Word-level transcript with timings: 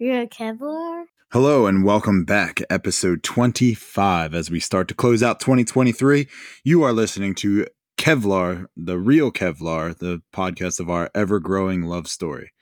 welcome 0.00 0.28
to 0.28 0.44
Real 0.44 0.56
Kevlar. 0.58 1.04
Hello 1.32 1.66
and 1.66 1.84
welcome 1.84 2.24
back, 2.24 2.60
episode 2.70 3.22
25. 3.22 4.34
As 4.34 4.50
we 4.50 4.60
start 4.60 4.88
to 4.88 4.94
close 4.94 5.22
out 5.22 5.40
2023, 5.40 6.28
you 6.62 6.82
are 6.82 6.92
listening 6.92 7.34
to 7.36 7.66
Kevlar, 7.98 8.66
the 8.76 8.98
real 8.98 9.30
Kevlar, 9.30 9.96
the 9.96 10.22
podcast 10.32 10.80
of 10.80 10.90
our 10.90 11.10
ever 11.14 11.40
growing 11.40 11.82
love 11.82 12.08
story. 12.08 12.52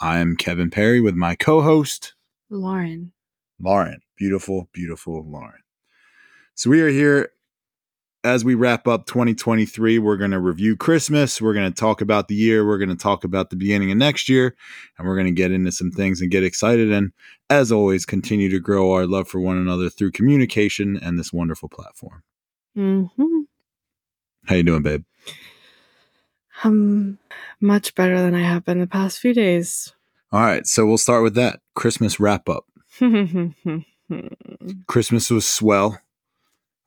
I'm 0.00 0.36
Kevin 0.36 0.70
Perry 0.70 1.00
with 1.00 1.14
my 1.14 1.34
co 1.34 1.60
host, 1.60 2.14
Lauren. 2.48 3.12
Lauren. 3.60 4.00
Beautiful, 4.16 4.68
beautiful 4.72 5.24
Lauren. 5.28 5.60
So 6.54 6.70
we 6.70 6.80
are 6.82 6.88
here 6.88 7.30
as 8.22 8.44
we 8.44 8.54
wrap 8.54 8.86
up 8.86 9.06
2023, 9.06 9.98
we're 9.98 10.16
going 10.16 10.30
to 10.32 10.40
review 10.40 10.76
Christmas. 10.76 11.40
We're 11.40 11.54
going 11.54 11.72
to 11.72 11.78
talk 11.78 12.00
about 12.00 12.28
the 12.28 12.34
year. 12.34 12.66
We're 12.66 12.78
going 12.78 12.90
to 12.90 12.96
talk 12.96 13.24
about 13.24 13.50
the 13.50 13.56
beginning 13.56 13.90
of 13.90 13.96
next 13.96 14.28
year. 14.28 14.54
And 14.98 15.08
we're 15.08 15.14
going 15.14 15.26
to 15.26 15.32
get 15.32 15.52
into 15.52 15.72
some 15.72 15.90
things 15.90 16.20
and 16.20 16.30
get 16.30 16.44
excited. 16.44 16.92
And 16.92 17.12
as 17.48 17.72
always, 17.72 18.04
continue 18.04 18.50
to 18.50 18.60
grow 18.60 18.92
our 18.92 19.06
love 19.06 19.28
for 19.28 19.40
one 19.40 19.56
another 19.56 19.88
through 19.88 20.12
communication 20.12 20.98
and 21.02 21.18
this 21.18 21.32
wonderful 21.32 21.70
platform. 21.70 22.22
Mm-hmm. 22.76 23.40
How 24.46 24.54
you 24.54 24.62
doing, 24.64 24.82
babe? 24.82 25.04
Um, 26.62 27.18
much 27.60 27.94
better 27.94 28.20
than 28.20 28.34
I 28.34 28.42
have 28.42 28.66
been 28.66 28.80
the 28.80 28.86
past 28.86 29.18
few 29.18 29.32
days. 29.32 29.94
All 30.30 30.42
right. 30.42 30.66
So 30.66 30.84
we'll 30.84 30.98
start 30.98 31.22
with 31.22 31.34
that 31.36 31.60
Christmas 31.74 32.20
wrap 32.20 32.50
up. 32.50 32.66
Christmas 34.86 35.30
was 35.30 35.46
swell 35.46 35.98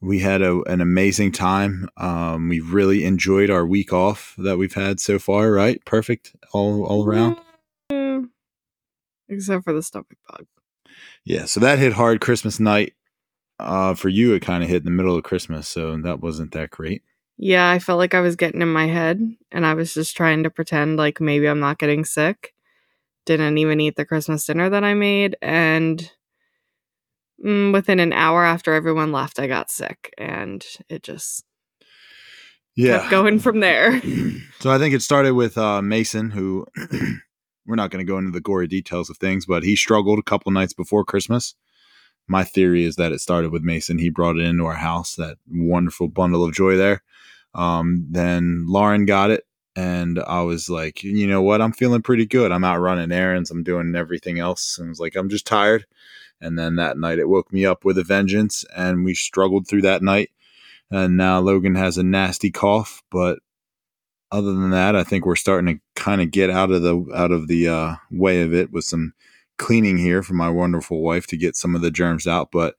we 0.03 0.19
had 0.19 0.41
a, 0.41 0.61
an 0.63 0.81
amazing 0.81 1.31
time. 1.31 1.87
Um, 1.97 2.49
we 2.49 2.59
really 2.59 3.05
enjoyed 3.05 3.49
our 3.49 3.65
week 3.65 3.93
off 3.93 4.35
that 4.37 4.57
we've 4.57 4.73
had 4.73 4.99
so 4.99 5.17
far. 5.17 5.51
Right, 5.51 5.83
perfect 5.85 6.35
all 6.51 6.85
all 6.85 7.05
around. 7.05 7.37
Except 9.29 9.63
for 9.63 9.73
the 9.73 9.81
stomach 9.81 10.17
bug. 10.29 10.45
Yeah, 11.23 11.45
so 11.45 11.59
that 11.61 11.79
hit 11.79 11.93
hard 11.93 12.21
Christmas 12.21 12.59
night. 12.59 12.93
Uh, 13.59 13.93
for 13.93 14.09
you, 14.09 14.33
it 14.33 14.41
kind 14.41 14.63
of 14.63 14.69
hit 14.69 14.79
in 14.79 14.85
the 14.85 14.91
middle 14.91 15.15
of 15.15 15.23
Christmas, 15.23 15.67
so 15.69 15.95
that 15.97 16.19
wasn't 16.19 16.51
that 16.51 16.69
great. 16.69 17.01
Yeah, 17.37 17.69
I 17.69 17.79
felt 17.79 17.97
like 17.97 18.13
I 18.13 18.19
was 18.19 18.35
getting 18.35 18.61
in 18.61 18.71
my 18.71 18.87
head, 18.87 19.21
and 19.51 19.65
I 19.65 19.73
was 19.73 19.93
just 19.93 20.17
trying 20.17 20.43
to 20.43 20.49
pretend 20.49 20.97
like 20.97 21.21
maybe 21.21 21.47
I'm 21.47 21.61
not 21.61 21.79
getting 21.79 22.03
sick. 22.03 22.53
Didn't 23.25 23.57
even 23.57 23.79
eat 23.79 23.95
the 23.95 24.05
Christmas 24.05 24.45
dinner 24.45 24.69
that 24.69 24.83
I 24.83 24.95
made, 24.95 25.37
and 25.41 26.11
within 27.39 27.99
an 27.99 28.13
hour 28.13 28.43
after 28.43 28.73
everyone 28.73 29.11
left, 29.11 29.39
I 29.39 29.47
got 29.47 29.71
sick, 29.71 30.13
and 30.17 30.63
it 30.89 31.03
just 31.03 31.45
yeah 32.75 32.99
kept 32.99 33.11
going 33.11 33.39
from 33.39 33.59
there. 33.59 34.01
so 34.59 34.71
I 34.71 34.77
think 34.77 34.93
it 34.93 35.01
started 35.01 35.33
with 35.33 35.57
uh, 35.57 35.81
Mason, 35.81 36.31
who 36.31 36.65
we're 37.65 37.75
not 37.75 37.91
going 37.91 38.05
to 38.05 38.09
go 38.09 38.17
into 38.17 38.31
the 38.31 38.41
gory 38.41 38.67
details 38.67 39.09
of 39.09 39.17
things, 39.17 39.45
but 39.45 39.63
he 39.63 39.75
struggled 39.75 40.19
a 40.19 40.23
couple 40.23 40.51
nights 40.51 40.73
before 40.73 41.05
Christmas. 41.05 41.55
My 42.27 42.43
theory 42.43 42.85
is 42.85 42.95
that 42.95 43.11
it 43.11 43.19
started 43.19 43.51
with 43.51 43.63
Mason. 43.63 43.97
He 43.97 44.09
brought 44.09 44.37
it 44.37 44.45
into 44.45 44.65
our 44.65 44.75
house, 44.75 45.15
that 45.15 45.37
wonderful 45.49 46.07
bundle 46.07 46.43
of 46.43 46.53
joy 46.53 46.77
there. 46.77 47.03
Um, 47.53 48.07
then 48.09 48.65
Lauren 48.67 49.05
got 49.05 49.29
it, 49.29 49.45
and 49.75 50.19
I 50.19 50.41
was 50.41 50.69
like, 50.69 51.03
you 51.03 51.27
know 51.27 51.41
what? 51.41 51.61
I'm 51.61 51.73
feeling 51.73 52.01
pretty 52.01 52.25
good. 52.25 52.51
I'm 52.51 52.63
out 52.63 52.79
running 52.79 53.11
errands. 53.11 53.51
I'm 53.51 53.63
doing 53.63 53.95
everything 53.95 54.39
else. 54.39 54.77
And 54.77 54.87
I 54.87 54.89
was 54.89 54.99
like, 54.99 55.15
I'm 55.15 55.29
just 55.29 55.47
tired. 55.47 55.85
And 56.43 56.59
then 56.59 56.75
that 56.75 56.97
night 56.97 57.19
it 57.19 57.29
woke 57.29 57.51
me 57.51 57.65
up 57.65 57.85
with 57.85 57.97
a 57.97 58.03
vengeance, 58.03 58.65
and 58.75 59.03
we 59.03 59.13
struggled 59.13 59.67
through 59.67 59.83
that 59.83 60.03
night. 60.03 60.31
And 60.91 61.17
now 61.17 61.39
Logan 61.39 61.75
has 61.75 61.97
a 61.97 62.03
nasty 62.03 62.51
cough, 62.51 63.01
but 63.09 63.39
other 64.31 64.53
than 64.53 64.71
that, 64.71 64.95
I 64.95 65.03
think 65.03 65.25
we're 65.25 65.35
starting 65.35 65.75
to 65.75 65.81
kind 65.95 66.21
of 66.21 66.31
get 66.31 66.49
out 66.49 66.71
of 66.71 66.81
the 66.81 67.05
out 67.15 67.31
of 67.31 67.47
the 67.47 67.67
uh, 67.67 67.95
way 68.11 68.41
of 68.41 68.53
it 68.53 68.71
with 68.71 68.83
some 68.83 69.13
cleaning 69.57 69.97
here 69.97 70.23
for 70.23 70.33
my 70.33 70.49
wonderful 70.49 71.01
wife 71.01 71.27
to 71.27 71.37
get 71.37 71.55
some 71.55 71.75
of 71.75 71.81
the 71.81 71.91
germs 71.91 72.27
out, 72.27 72.51
but 72.51 72.75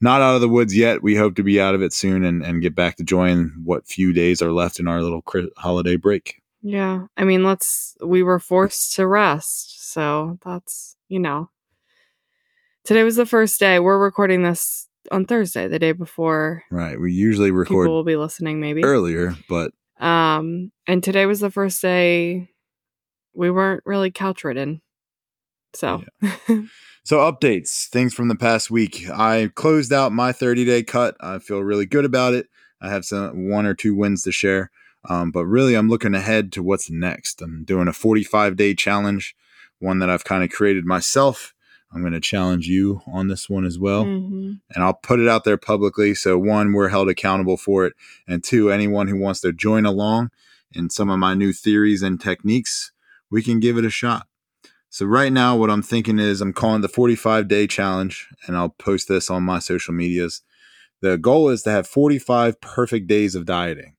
not 0.00 0.20
out 0.20 0.34
of 0.34 0.40
the 0.40 0.48
woods 0.48 0.76
yet. 0.76 1.02
We 1.02 1.16
hope 1.16 1.34
to 1.36 1.42
be 1.42 1.60
out 1.60 1.74
of 1.74 1.82
it 1.82 1.92
soon 1.92 2.24
and, 2.24 2.42
and 2.42 2.62
get 2.62 2.74
back 2.74 2.96
to 2.96 3.02
enjoying 3.02 3.52
what 3.64 3.86
few 3.86 4.12
days 4.12 4.40
are 4.42 4.52
left 4.52 4.78
in 4.78 4.86
our 4.86 5.02
little 5.02 5.24
holiday 5.56 5.96
break. 5.96 6.42
Yeah. 6.62 7.06
I 7.16 7.24
mean, 7.24 7.44
let's, 7.44 7.96
we 8.04 8.22
were 8.22 8.38
forced 8.38 8.94
to 8.96 9.06
rest. 9.06 9.92
So 9.92 10.38
that's, 10.44 10.96
you 11.08 11.18
know, 11.18 11.50
Today 12.88 13.04
was 13.04 13.16
the 13.16 13.26
first 13.26 13.60
day. 13.60 13.78
We're 13.80 13.98
recording 13.98 14.44
this 14.44 14.88
on 15.12 15.26
Thursday, 15.26 15.68
the 15.68 15.78
day 15.78 15.92
before. 15.92 16.64
Right. 16.70 16.98
We 16.98 17.12
usually 17.12 17.50
record. 17.50 17.84
People 17.84 17.96
will 17.96 18.02
be 18.02 18.16
listening 18.16 18.62
maybe 18.62 18.82
earlier, 18.82 19.36
but 19.46 19.72
um, 20.00 20.72
and 20.86 21.04
today 21.04 21.26
was 21.26 21.40
the 21.40 21.50
first 21.50 21.82
day 21.82 22.48
we 23.34 23.50
weren't 23.50 23.82
really 23.84 24.10
couch 24.10 24.42
ridden. 24.42 24.80
So. 25.74 26.02
Yeah. 26.22 26.30
so 27.04 27.18
updates, 27.18 27.88
things 27.88 28.14
from 28.14 28.28
the 28.28 28.34
past 28.34 28.70
week. 28.70 29.04
I 29.10 29.50
closed 29.54 29.92
out 29.92 30.12
my 30.12 30.32
30 30.32 30.64
day 30.64 30.82
cut. 30.82 31.14
I 31.20 31.40
feel 31.40 31.60
really 31.60 31.84
good 31.84 32.06
about 32.06 32.32
it. 32.32 32.46
I 32.80 32.88
have 32.88 33.04
some 33.04 33.50
one 33.50 33.66
or 33.66 33.74
two 33.74 33.94
wins 33.94 34.22
to 34.22 34.32
share. 34.32 34.70
Um, 35.10 35.30
but 35.30 35.44
really, 35.44 35.74
I'm 35.74 35.90
looking 35.90 36.14
ahead 36.14 36.52
to 36.52 36.62
what's 36.62 36.90
next. 36.90 37.42
I'm 37.42 37.64
doing 37.64 37.86
a 37.86 37.92
45 37.92 38.56
day 38.56 38.74
challenge, 38.74 39.36
one 39.78 39.98
that 39.98 40.08
I've 40.08 40.24
kind 40.24 40.42
of 40.42 40.48
created 40.48 40.86
myself. 40.86 41.54
I'm 41.92 42.00
going 42.02 42.12
to 42.12 42.20
challenge 42.20 42.66
you 42.66 43.00
on 43.06 43.28
this 43.28 43.48
one 43.48 43.64
as 43.64 43.78
well. 43.78 44.04
Mm-hmm. 44.04 44.52
And 44.74 44.84
I'll 44.84 44.94
put 44.94 45.20
it 45.20 45.28
out 45.28 45.44
there 45.44 45.56
publicly. 45.56 46.14
So, 46.14 46.38
one, 46.38 46.72
we're 46.72 46.88
held 46.88 47.08
accountable 47.08 47.56
for 47.56 47.86
it. 47.86 47.94
And 48.26 48.44
two, 48.44 48.70
anyone 48.70 49.08
who 49.08 49.18
wants 49.18 49.40
to 49.40 49.52
join 49.52 49.86
along 49.86 50.30
in 50.72 50.90
some 50.90 51.08
of 51.08 51.18
my 51.18 51.34
new 51.34 51.52
theories 51.52 52.02
and 52.02 52.20
techniques, 52.20 52.92
we 53.30 53.42
can 53.42 53.58
give 53.58 53.78
it 53.78 53.86
a 53.86 53.90
shot. 53.90 54.26
So, 54.90 55.06
right 55.06 55.32
now, 55.32 55.56
what 55.56 55.70
I'm 55.70 55.82
thinking 55.82 56.18
is 56.18 56.40
I'm 56.40 56.52
calling 56.52 56.82
the 56.82 56.88
45 56.88 57.48
day 57.48 57.66
challenge, 57.66 58.28
and 58.46 58.56
I'll 58.56 58.70
post 58.70 59.08
this 59.08 59.30
on 59.30 59.42
my 59.42 59.58
social 59.58 59.94
medias. 59.94 60.42
The 61.00 61.16
goal 61.16 61.48
is 61.48 61.62
to 61.62 61.70
have 61.70 61.86
45 61.86 62.60
perfect 62.60 63.06
days 63.06 63.34
of 63.34 63.46
dieting 63.46 63.94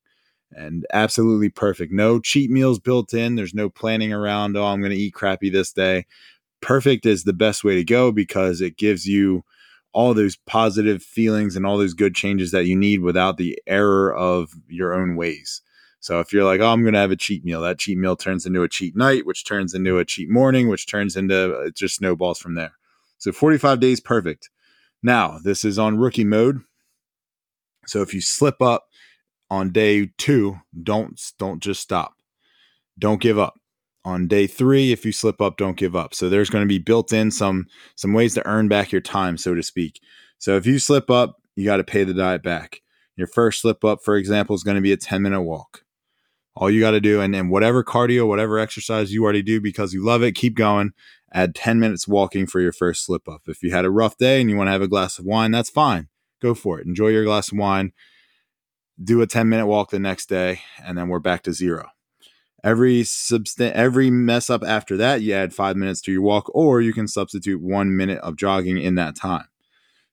and 0.51 0.85
absolutely 0.91 1.49
perfect. 1.49 1.93
No 1.93 2.19
cheat 2.19 2.51
meals 2.51 2.79
built 2.79 3.13
in. 3.13 3.35
There's 3.35 3.53
no 3.53 3.69
planning 3.69 4.11
around, 4.11 4.57
oh, 4.57 4.65
I'm 4.65 4.81
going 4.81 4.91
to 4.91 4.97
eat 4.97 5.13
crappy 5.13 5.49
this 5.49 5.71
day 5.71 6.05
perfect 6.61 7.05
is 7.05 7.23
the 7.23 7.33
best 7.33 7.63
way 7.63 7.75
to 7.75 7.83
go 7.83 8.11
because 8.11 8.61
it 8.61 8.77
gives 8.77 9.05
you 9.05 9.43
all 9.91 10.13
those 10.13 10.35
positive 10.35 11.01
feelings 11.01 11.55
and 11.55 11.65
all 11.65 11.77
those 11.77 11.93
good 11.93 12.15
changes 12.15 12.51
that 12.51 12.65
you 12.65 12.75
need 12.75 13.01
without 13.01 13.37
the 13.37 13.59
error 13.65 14.15
of 14.15 14.53
your 14.67 14.93
own 14.93 15.15
ways. 15.15 15.61
So 15.99 16.19
if 16.19 16.31
you're 16.31 16.45
like, 16.45 16.61
oh, 16.61 16.71
I'm 16.71 16.81
going 16.81 16.93
to 16.93 16.99
have 16.99 17.11
a 17.11 17.15
cheat 17.15 17.43
meal, 17.43 17.61
that 17.61 17.79
cheat 17.79 17.97
meal 17.97 18.15
turns 18.15 18.45
into 18.45 18.63
a 18.63 18.69
cheat 18.69 18.95
night, 18.95 19.25
which 19.25 19.45
turns 19.45 19.73
into 19.73 19.97
a 19.97 20.05
cheat 20.05 20.29
morning, 20.29 20.69
which 20.69 20.87
turns 20.87 21.15
into 21.15 21.57
uh, 21.57 21.65
it 21.65 21.75
just 21.75 21.95
snowballs 21.95 22.39
from 22.39 22.55
there. 22.55 22.73
So 23.17 23.31
45 23.31 23.79
days, 23.79 23.99
perfect. 23.99 24.49
Now, 25.03 25.39
this 25.43 25.65
is 25.65 25.77
on 25.77 25.97
rookie 25.97 26.23
mode. 26.23 26.61
So 27.85 28.01
if 28.01 28.13
you 28.13 28.21
slip 28.21 28.61
up 28.61 28.85
on 29.49 29.71
day 29.71 30.11
two, 30.17 30.59
don't 30.81 31.19
don't 31.37 31.61
just 31.61 31.81
stop. 31.81 32.13
Don't 32.97 33.21
give 33.21 33.39
up 33.39 33.59
on 34.05 34.27
day 34.27 34.47
three 34.47 34.91
if 34.91 35.05
you 35.05 35.11
slip 35.11 35.41
up 35.41 35.57
don't 35.57 35.77
give 35.77 35.95
up. 35.95 36.13
So 36.13 36.29
there's 36.29 36.49
going 36.49 36.63
to 36.63 36.67
be 36.67 36.79
built 36.79 37.11
in 37.11 37.31
some 37.31 37.67
some 37.95 38.13
ways 38.13 38.33
to 38.35 38.47
earn 38.47 38.67
back 38.67 38.91
your 38.91 39.01
time 39.01 39.37
so 39.37 39.53
to 39.53 39.63
speak. 39.63 40.01
So 40.37 40.55
if 40.55 40.65
you 40.65 40.79
slip 40.79 41.09
up 41.09 41.41
you 41.55 41.65
got 41.65 41.77
to 41.77 41.83
pay 41.83 42.03
the 42.03 42.13
diet 42.13 42.41
back. 42.41 42.81
Your 43.15 43.27
first 43.27 43.61
slip 43.61 43.83
up 43.83 43.99
for 44.03 44.15
example 44.15 44.55
is 44.55 44.63
going 44.63 44.75
to 44.75 44.81
be 44.81 44.93
a 44.93 44.97
10 44.97 45.21
minute 45.21 45.41
walk. 45.41 45.83
All 46.55 46.69
you 46.69 46.79
got 46.79 46.91
to 46.91 47.01
do 47.01 47.21
and, 47.21 47.35
and 47.35 47.49
whatever 47.49 47.83
cardio 47.83 48.27
whatever 48.27 48.57
exercise 48.57 49.11
you 49.11 49.23
already 49.23 49.43
do 49.43 49.59
because 49.61 49.93
you 49.93 50.03
love 50.03 50.23
it 50.23 50.33
keep 50.33 50.55
going. 50.55 50.91
Add 51.31 51.53
10 51.53 51.79
minutes 51.79 52.07
walking 52.07 52.47
for 52.47 52.59
your 52.59 52.73
first 52.73 53.05
slip 53.05 53.27
up. 53.27 53.43
If 53.47 53.61
you 53.61 53.71
had 53.71 53.85
a 53.85 53.91
rough 53.91 54.17
day 54.17 54.41
and 54.41 54.49
you 54.49 54.57
want 54.57 54.67
to 54.67 54.71
have 54.71 54.81
a 54.81 54.87
glass 54.87 55.19
of 55.19 55.25
wine 55.25 55.51
that's 55.51 55.69
fine. 55.69 56.07
Go 56.41 56.53
for 56.53 56.79
it. 56.79 56.87
Enjoy 56.87 57.09
your 57.09 57.25
glass 57.25 57.51
of 57.51 57.57
wine. 57.57 57.91
Do 59.01 59.21
a 59.21 59.27
10 59.27 59.49
minute 59.49 59.67
walk 59.67 59.91
the 59.91 59.99
next 59.99 60.29
day 60.29 60.61
and 60.83 60.97
then 60.97 61.09
we're 61.09 61.19
back 61.19 61.43
to 61.43 61.53
zero 61.53 61.89
Every 62.63 63.03
substan- 63.03 63.71
every 63.71 64.09
mess 64.09 64.49
up 64.49 64.63
after 64.63 64.97
that, 64.97 65.21
you 65.21 65.33
add 65.33 65.53
five 65.53 65.77
minutes 65.77 66.01
to 66.01 66.11
your 66.11 66.21
walk, 66.21 66.49
or 66.53 66.81
you 66.81 66.93
can 66.93 67.07
substitute 67.07 67.61
one 67.61 67.95
minute 67.95 68.19
of 68.19 68.35
jogging 68.35 68.77
in 68.77 68.95
that 68.95 69.15
time. 69.15 69.45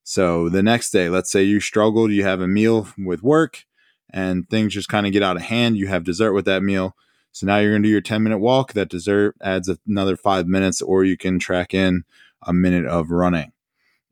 So 0.05 0.49
the 0.49 0.63
next 0.63 0.91
day, 0.91 1.09
let's 1.09 1.31
say 1.31 1.43
you 1.43 1.59
struggled, 1.59 2.13
you 2.13 2.23
have 2.23 2.41
a 2.41 2.47
meal 2.47 2.89
with 2.97 3.23
work, 3.23 3.65
and 4.11 4.49
things 4.49 4.75
just 4.75 4.89
kind 4.89 5.07
of 5.07 5.13
get 5.13 5.23
out 5.23 5.37
of 5.37 5.43
hand. 5.43 5.77
You 5.77 5.89
have 5.89 6.05
dessert 6.05 6.33
with 6.33 6.45
that 6.45 6.63
meal. 6.63 6.97
So 7.33 7.47
now 7.47 7.59
you're 7.59 7.73
going 7.73 7.83
to 7.83 7.89
do 7.89 7.93
your 7.93 8.01
10 8.01 8.23
minute 8.23 8.39
walk. 8.39 8.73
That 8.75 8.89
dessert 8.89 9.35
adds 9.43 9.69
another 9.87 10.17
five 10.17 10.47
minutes, 10.47 10.81
or 10.81 11.05
you 11.05 11.17
can 11.17 11.41
track 11.41 11.75
in 11.75 12.05
a 12.43 12.53
minute 12.53 12.87
of 12.87 13.11
running. 13.11 13.53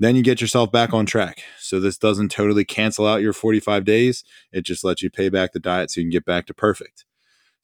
Then 0.00 0.16
you 0.16 0.24
get 0.24 0.40
yourself 0.40 0.72
back 0.72 0.92
on 0.92 1.06
track. 1.06 1.44
So 1.60 1.78
this 1.78 1.96
doesn't 1.96 2.30
totally 2.30 2.64
cancel 2.64 3.06
out 3.06 3.22
your 3.22 3.32
45 3.32 3.84
days. 3.84 4.24
It 4.50 4.62
just 4.62 4.82
lets 4.82 5.02
you 5.02 5.10
pay 5.10 5.28
back 5.28 5.52
the 5.52 5.60
diet 5.60 5.92
so 5.92 6.00
you 6.00 6.06
can 6.06 6.10
get 6.10 6.24
back 6.24 6.46
to 6.46 6.54
perfect 6.54 7.04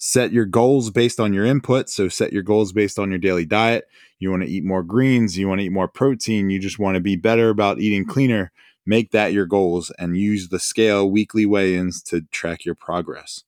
set 0.02 0.32
your 0.32 0.47
goals 0.47 0.88
based 0.88 1.20
on 1.20 1.35
your 1.35 1.44
input. 1.44 1.91
So 1.91 2.08
set 2.08 2.32
your 2.32 2.43
goals 2.43 2.73
based 2.73 2.99
on 2.99 3.11
your 3.11 3.19
daily 3.19 3.44
diet. 3.44 3.87
You 4.19 4.31
want 4.31 4.43
to 4.43 4.49
eat 4.49 4.64
more 4.64 4.82
greens, 4.82 5.37
you 5.38 5.47
want 5.47 5.61
to 5.61 5.67
eat 5.67 5.73
more 5.73 5.88
protein, 5.88 6.49
you 6.50 6.58
just 6.58 6.79
want 6.79 6.94
to 6.94 7.00
be 7.00 7.17
better 7.17 7.50
about 7.50 7.81
eating 7.81 8.06
cleaner. 8.06 8.50
Make 8.87 9.11
that 9.12 9.35
your 9.35 9.44
goals 9.44 9.93
and 9.99 10.17
use 10.17 10.49
the 10.49 10.58
scale 10.58 11.08
weekly 11.08 11.44
weigh 11.44 11.76
ins 11.76 12.02
to 12.05 12.23
track 12.32 12.64
your 12.64 12.75
progress. 12.75 13.44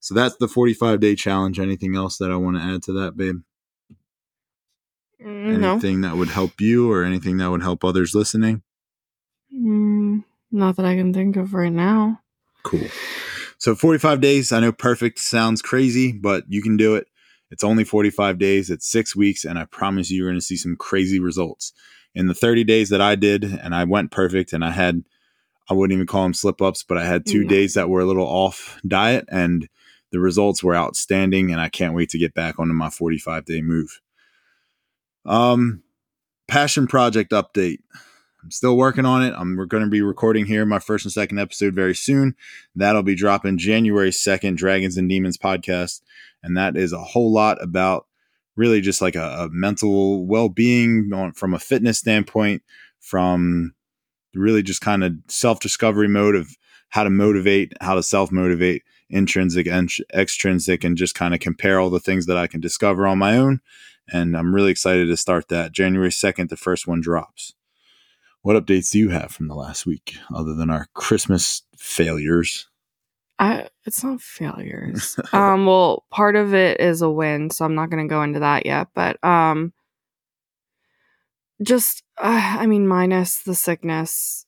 So 0.00 0.14
that's 0.14 0.36
the 0.36 0.48
45 0.48 1.00
day 1.00 1.14
challenge. 1.14 1.60
Anything 1.60 1.94
else 1.94 2.16
that 2.16 2.30
I 2.30 2.36
want 2.36 2.56
to 2.56 2.62
add 2.62 2.82
to 2.84 2.92
that, 2.94 3.16
babe? 3.16 3.42
Mm, 5.22 5.58
No, 5.60 5.72
Anything 5.72 6.00
that 6.00 6.16
would 6.16 6.28
help 6.30 6.62
you 6.62 6.90
or 6.90 7.04
anything 7.04 7.36
that 7.36 7.50
would 7.50 7.60
help 7.62 7.84
others 7.84 8.14
listening? 8.14 8.62
Mm, 9.54 10.24
not 10.50 10.76
that 10.76 10.86
I 10.86 10.96
can 10.96 11.12
think 11.12 11.36
of 11.36 11.52
right 11.52 11.72
now. 11.72 12.20
Cool. 12.62 12.88
So 13.60 13.74
45 13.74 14.22
days, 14.22 14.52
I 14.52 14.60
know 14.60 14.72
perfect 14.72 15.18
sounds 15.18 15.60
crazy, 15.60 16.12
but 16.12 16.44
you 16.48 16.62
can 16.62 16.78
do 16.78 16.94
it. 16.94 17.06
It's 17.50 17.62
only 17.62 17.84
45 17.84 18.38
days, 18.38 18.70
it's 18.70 18.90
six 18.90 19.14
weeks, 19.14 19.44
and 19.44 19.58
I 19.58 19.66
promise 19.66 20.10
you, 20.10 20.16
you're 20.16 20.30
going 20.30 20.38
to 20.40 20.44
see 20.44 20.56
some 20.56 20.76
crazy 20.76 21.20
results. 21.20 21.74
In 22.14 22.26
the 22.26 22.34
30 22.34 22.64
days 22.64 22.88
that 22.88 23.02
I 23.02 23.16
did, 23.16 23.44
and 23.44 23.74
I 23.74 23.84
went 23.84 24.12
perfect, 24.12 24.54
and 24.54 24.64
I 24.64 24.70
had, 24.70 25.04
I 25.68 25.74
wouldn't 25.74 25.94
even 25.94 26.06
call 26.06 26.22
them 26.22 26.32
slip 26.32 26.62
ups, 26.62 26.82
but 26.82 26.96
I 26.96 27.04
had 27.04 27.26
two 27.26 27.42
No. 27.42 27.48
days 27.48 27.74
that 27.74 27.90
were 27.90 28.00
a 28.00 28.06
little 28.06 28.26
off 28.26 28.80
diet, 28.86 29.26
and 29.30 29.68
the 30.10 30.20
results 30.20 30.62
were 30.64 30.74
outstanding, 30.74 31.52
and 31.52 31.60
I 31.60 31.68
can't 31.68 31.94
wait 31.94 32.08
to 32.10 32.18
get 32.18 32.32
back 32.32 32.58
onto 32.58 32.72
my 32.72 32.88
45 32.88 33.44
day 33.44 33.60
move. 33.60 34.00
Um, 35.26 35.82
passion 36.48 36.86
project 36.86 37.30
update. 37.32 37.80
I'm 38.42 38.50
still 38.50 38.76
working 38.76 39.04
on 39.04 39.22
it. 39.22 39.34
I'm 39.36 39.56
we're 39.56 39.66
going 39.66 39.84
to 39.84 39.90
be 39.90 40.00
recording 40.00 40.46
here 40.46 40.64
my 40.64 40.78
first 40.78 41.04
and 41.04 41.12
second 41.12 41.38
episode 41.38 41.74
very 41.74 41.94
soon. 41.94 42.34
That'll 42.74 43.02
be 43.02 43.14
dropping 43.14 43.58
January 43.58 44.10
2nd, 44.10 44.56
Dragons 44.56 44.96
and 44.96 45.08
Demons 45.08 45.36
podcast. 45.36 46.00
And 46.42 46.56
that 46.56 46.76
is 46.76 46.92
a 46.92 47.02
whole 47.02 47.32
lot 47.32 47.62
about 47.62 48.06
really 48.56 48.80
just 48.80 49.02
like 49.02 49.14
a, 49.14 49.44
a 49.44 49.48
mental 49.50 50.26
well 50.26 50.48
being 50.48 51.10
from 51.34 51.54
a 51.54 51.58
fitness 51.58 51.98
standpoint, 51.98 52.62
from 52.98 53.74
really 54.34 54.62
just 54.62 54.80
kind 54.80 55.04
of 55.04 55.14
self 55.28 55.60
discovery 55.60 56.08
mode 56.08 56.34
of 56.34 56.56
how 56.90 57.04
to 57.04 57.10
motivate, 57.10 57.74
how 57.80 57.94
to 57.94 58.02
self 58.02 58.32
motivate, 58.32 58.82
intrinsic 59.10 59.66
and 59.66 59.90
extrinsic, 60.14 60.82
and 60.82 60.96
just 60.96 61.14
kind 61.14 61.34
of 61.34 61.40
compare 61.40 61.78
all 61.78 61.90
the 61.90 62.00
things 62.00 62.26
that 62.26 62.38
I 62.38 62.46
can 62.46 62.60
discover 62.60 63.06
on 63.06 63.18
my 63.18 63.36
own. 63.36 63.60
And 64.12 64.36
I'm 64.36 64.54
really 64.54 64.70
excited 64.70 65.06
to 65.06 65.16
start 65.16 65.48
that. 65.48 65.72
January 65.72 66.10
2nd, 66.10 66.48
the 66.48 66.56
first 66.56 66.86
one 66.86 67.00
drops. 67.00 67.54
What 68.42 68.56
updates 68.56 68.90
do 68.90 68.98
you 68.98 69.10
have 69.10 69.30
from 69.30 69.48
the 69.48 69.54
last 69.54 69.84
week 69.84 70.14
other 70.34 70.54
than 70.54 70.70
our 70.70 70.86
Christmas 70.94 71.62
failures? 71.76 72.68
I 73.38 73.68
it's 73.84 74.02
not 74.02 74.20
failures. 74.20 75.18
um, 75.32 75.66
well, 75.66 76.04
part 76.10 76.36
of 76.36 76.54
it 76.54 76.80
is 76.80 77.02
a 77.02 77.10
win, 77.10 77.50
so 77.50 77.64
I'm 77.64 77.74
not 77.74 77.90
going 77.90 78.06
to 78.06 78.12
go 78.12 78.22
into 78.22 78.40
that 78.40 78.66
yet. 78.66 78.88
But 78.94 79.22
um, 79.24 79.72
just 81.62 82.02
uh, 82.18 82.56
I 82.58 82.66
mean, 82.66 82.88
minus 82.88 83.42
the 83.42 83.54
sickness, 83.54 84.46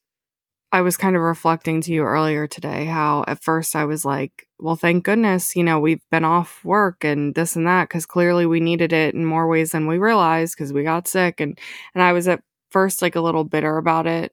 I 0.73 0.81
was 0.81 0.97
kind 0.97 1.15
of 1.15 1.23
reflecting 1.23 1.83
to 1.83 1.93
you 1.93 2.03
earlier 2.03 2.47
today 2.47 2.87
how 2.87 3.25
at 3.29 3.43
first 3.43 3.77
I 3.77 3.85
was 3.85 4.07
like, 4.07 4.47
well, 4.59 4.77
thank 4.77 5.05
goodness, 5.05 5.55
you 5.55 5.65
know, 5.65 5.79
we've 5.79 6.03
been 6.11 6.25
off 6.25 6.65
work 6.65 7.05
and 7.05 7.35
this 7.35 7.57
and 7.57 7.67
that 7.67 7.89
because 7.89 8.07
clearly 8.07 8.47
we 8.47 8.61
needed 8.61 8.93
it 8.93 9.15
in 9.15 9.27
more 9.27 9.49
ways 9.49 9.73
than 9.73 9.87
we 9.87 9.99
realized 9.99 10.55
because 10.57 10.73
we 10.73 10.83
got 10.83 11.09
sick 11.09 11.41
and 11.41 11.59
and 11.95 12.03
I 12.03 12.13
was 12.13 12.27
at 12.27 12.43
first 12.73 13.03
like 13.03 13.17
a 13.17 13.21
little 13.21 13.45
bitter 13.45 13.77
about 13.79 14.07
it 14.07 14.33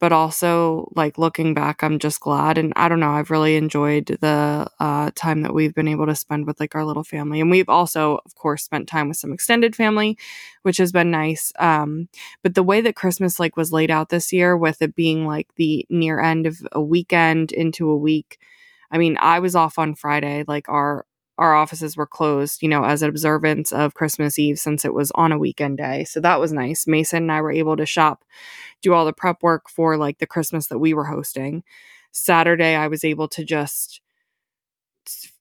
but 0.00 0.12
also 0.12 0.90
like 0.94 1.18
looking 1.18 1.54
back 1.54 1.82
i'm 1.82 1.98
just 1.98 2.20
glad 2.20 2.56
and 2.58 2.72
i 2.76 2.88
don't 2.88 3.00
know 3.00 3.10
i've 3.10 3.30
really 3.30 3.56
enjoyed 3.56 4.06
the 4.20 4.66
uh, 4.80 5.10
time 5.14 5.42
that 5.42 5.54
we've 5.54 5.74
been 5.74 5.88
able 5.88 6.06
to 6.06 6.14
spend 6.14 6.46
with 6.46 6.60
like 6.60 6.74
our 6.74 6.84
little 6.84 7.02
family 7.04 7.40
and 7.40 7.50
we've 7.50 7.68
also 7.68 8.20
of 8.24 8.34
course 8.34 8.62
spent 8.62 8.88
time 8.88 9.08
with 9.08 9.16
some 9.16 9.32
extended 9.32 9.74
family 9.74 10.16
which 10.62 10.76
has 10.76 10.92
been 10.92 11.10
nice 11.10 11.52
um, 11.58 12.08
but 12.42 12.54
the 12.54 12.62
way 12.62 12.80
that 12.80 12.96
christmas 12.96 13.40
like 13.40 13.56
was 13.56 13.72
laid 13.72 13.90
out 13.90 14.08
this 14.08 14.32
year 14.32 14.56
with 14.56 14.80
it 14.82 14.94
being 14.94 15.26
like 15.26 15.48
the 15.56 15.84
near 15.90 16.20
end 16.20 16.46
of 16.46 16.58
a 16.72 16.80
weekend 16.80 17.50
into 17.52 17.90
a 17.90 17.96
week 17.96 18.38
i 18.90 18.98
mean 18.98 19.16
i 19.20 19.38
was 19.38 19.56
off 19.56 19.78
on 19.78 19.94
friday 19.94 20.44
like 20.46 20.68
our 20.68 21.04
our 21.38 21.54
offices 21.54 21.96
were 21.96 22.06
closed, 22.06 22.62
you 22.62 22.68
know, 22.68 22.84
as 22.84 23.00
an 23.00 23.08
observance 23.08 23.70
of 23.72 23.94
Christmas 23.94 24.38
Eve 24.38 24.58
since 24.58 24.84
it 24.84 24.92
was 24.92 25.12
on 25.12 25.30
a 25.30 25.38
weekend 25.38 25.78
day. 25.78 26.04
So 26.04 26.20
that 26.20 26.40
was 26.40 26.52
nice. 26.52 26.86
Mason 26.86 27.22
and 27.24 27.32
I 27.32 27.40
were 27.40 27.52
able 27.52 27.76
to 27.76 27.86
shop, 27.86 28.24
do 28.82 28.92
all 28.92 29.04
the 29.04 29.12
prep 29.12 29.42
work 29.42 29.70
for 29.70 29.96
like 29.96 30.18
the 30.18 30.26
Christmas 30.26 30.66
that 30.66 30.78
we 30.78 30.92
were 30.92 31.04
hosting. 31.04 31.62
Saturday, 32.10 32.74
I 32.74 32.88
was 32.88 33.04
able 33.04 33.28
to 33.28 33.44
just, 33.44 34.00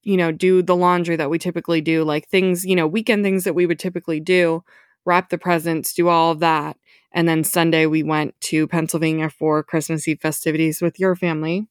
you 0.04 0.18
know, 0.18 0.32
do 0.32 0.62
the 0.62 0.76
laundry 0.76 1.16
that 1.16 1.32
we 1.32 1.40
typically 1.40 1.82
do, 1.82 2.04
like 2.04 2.28
things, 2.28 2.64
you 2.64 2.76
know, 2.76 2.86
weekend 2.86 3.24
things 3.24 3.44
that 3.44 3.56
we 3.56 3.66
would 3.66 3.80
typically 3.80 4.20
do, 4.20 4.64
wrap 5.04 5.30
the 5.30 5.38
presents, 5.38 5.94
do 5.94 6.08
all 6.08 6.32
of 6.32 6.40
that. 6.40 6.78
And 7.12 7.28
then 7.28 7.44
Sunday, 7.44 7.88
we 7.88 8.04
went 8.04 8.40
to 8.42 8.68
Pennsylvania 8.68 9.30
for 9.30 9.64
Christmas 9.64 10.08
Eve 10.08 10.20
festivities 10.22 10.82
with 10.82 11.00
your 11.00 11.16
family 11.16 11.68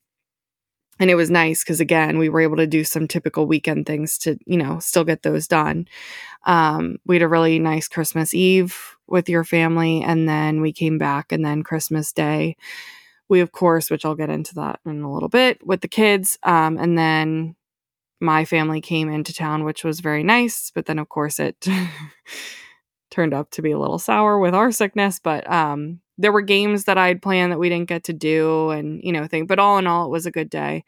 and 0.98 1.10
it 1.10 1.14
was 1.14 1.31
nice 1.31 1.62
because 1.62 1.81
again 1.81 2.19
we 2.19 2.28
were 2.28 2.40
able 2.40 2.56
to 2.56 2.66
do 2.66 2.84
some 2.84 3.08
typical 3.08 3.46
weekend 3.46 3.87
things 3.87 4.19
to 4.19 4.38
you 4.46 4.56
know 4.56 4.78
still 4.78 5.04
get 5.04 5.22
those 5.22 5.46
done. 5.46 5.87
Um, 6.44 6.98
we 7.04 7.16
had 7.16 7.22
a 7.22 7.28
really 7.28 7.58
nice 7.58 7.88
christmas 7.88 8.34
eve 8.34 8.96
with 9.06 9.28
your 9.28 9.44
family 9.44 10.02
and 10.02 10.28
then 10.28 10.60
we 10.60 10.72
came 10.72 10.98
back 10.98 11.32
and 11.32 11.44
then 11.44 11.62
christmas 11.62 12.12
day. 12.12 12.56
We 13.28 13.40
of 13.40 13.52
course 13.52 13.90
which 13.90 14.04
i'll 14.04 14.14
get 14.14 14.31
into 14.31 14.54
that 14.54 14.81
in 14.87 15.02
a 15.02 15.12
little 15.12 15.28
bit 15.28 15.64
with 15.66 15.81
the 15.81 15.88
kids 15.88 16.38
um, 16.43 16.78
and 16.78 16.96
then 16.96 17.56
my 18.20 18.44
family 18.44 18.81
came 18.81 19.10
into 19.10 19.34
town 19.34 19.64
which 19.64 19.84
was 19.84 20.00
very 20.00 20.22
nice 20.22 20.70
but 20.75 20.87
then 20.87 20.99
of 20.99 21.08
course 21.08 21.38
it 21.38 21.66
turned 23.10 23.34
up 23.34 23.50
to 23.50 23.62
be 23.62 23.72
a 23.72 23.78
little 23.78 23.99
sour 23.99 24.38
with 24.38 24.54
our 24.54 24.70
sickness 24.72 25.19
but 25.19 25.49
um, 25.50 26.00
there 26.18 26.32
were 26.32 26.40
games 26.40 26.84
that 26.84 26.98
I 26.98 27.08
had 27.08 27.22
planned 27.22 27.52
that 27.52 27.58
we 27.58 27.68
didn't 27.68 27.88
get 27.88 28.04
to 28.04 28.12
do 28.12 28.70
and, 28.70 29.02
you 29.02 29.12
know, 29.12 29.26
thing. 29.26 29.46
But 29.46 29.58
all 29.58 29.78
in 29.78 29.86
all, 29.86 30.06
it 30.06 30.10
was 30.10 30.26
a 30.26 30.30
good 30.30 30.50
day. 30.50 30.84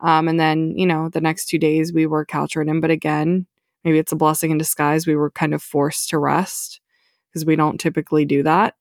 Um, 0.00 0.28
and 0.28 0.40
then, 0.40 0.76
you 0.76 0.86
know, 0.86 1.08
the 1.08 1.20
next 1.20 1.46
two 1.46 1.58
days 1.58 1.92
we 1.92 2.06
were 2.06 2.24
couch 2.24 2.56
ridden. 2.56 2.80
But 2.80 2.90
again, 2.90 3.46
maybe 3.84 3.98
it's 3.98 4.12
a 4.12 4.16
blessing 4.16 4.50
in 4.50 4.58
disguise. 4.58 5.06
We 5.06 5.16
were 5.16 5.30
kind 5.30 5.54
of 5.54 5.62
forced 5.62 6.08
to 6.10 6.18
rest 6.18 6.80
because 7.28 7.46
we 7.46 7.56
don't 7.56 7.78
typically 7.78 8.24
do 8.24 8.42
that. 8.42 8.74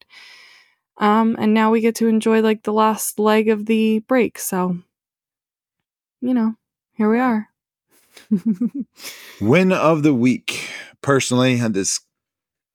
Um, 0.98 1.36
and 1.40 1.54
now 1.54 1.72
we 1.72 1.82
get 1.82 1.96
to 1.96 2.08
enjoy 2.08 2.42
like 2.42 2.64
the 2.64 2.74
last 2.74 3.20
leg 3.20 3.50
of 3.50 3.66
the 3.66 4.00
break. 4.00 4.38
So, 4.40 4.78
you 6.20 6.34
know, 6.34 6.56
here 6.94 7.10
we 7.10 7.20
are. 7.20 7.48
Win 9.42 9.72
of 9.72 10.04
the 10.04 10.14
week. 10.14 10.70
Personally, 11.02 11.58
had 11.58 11.74
this 11.74 12.02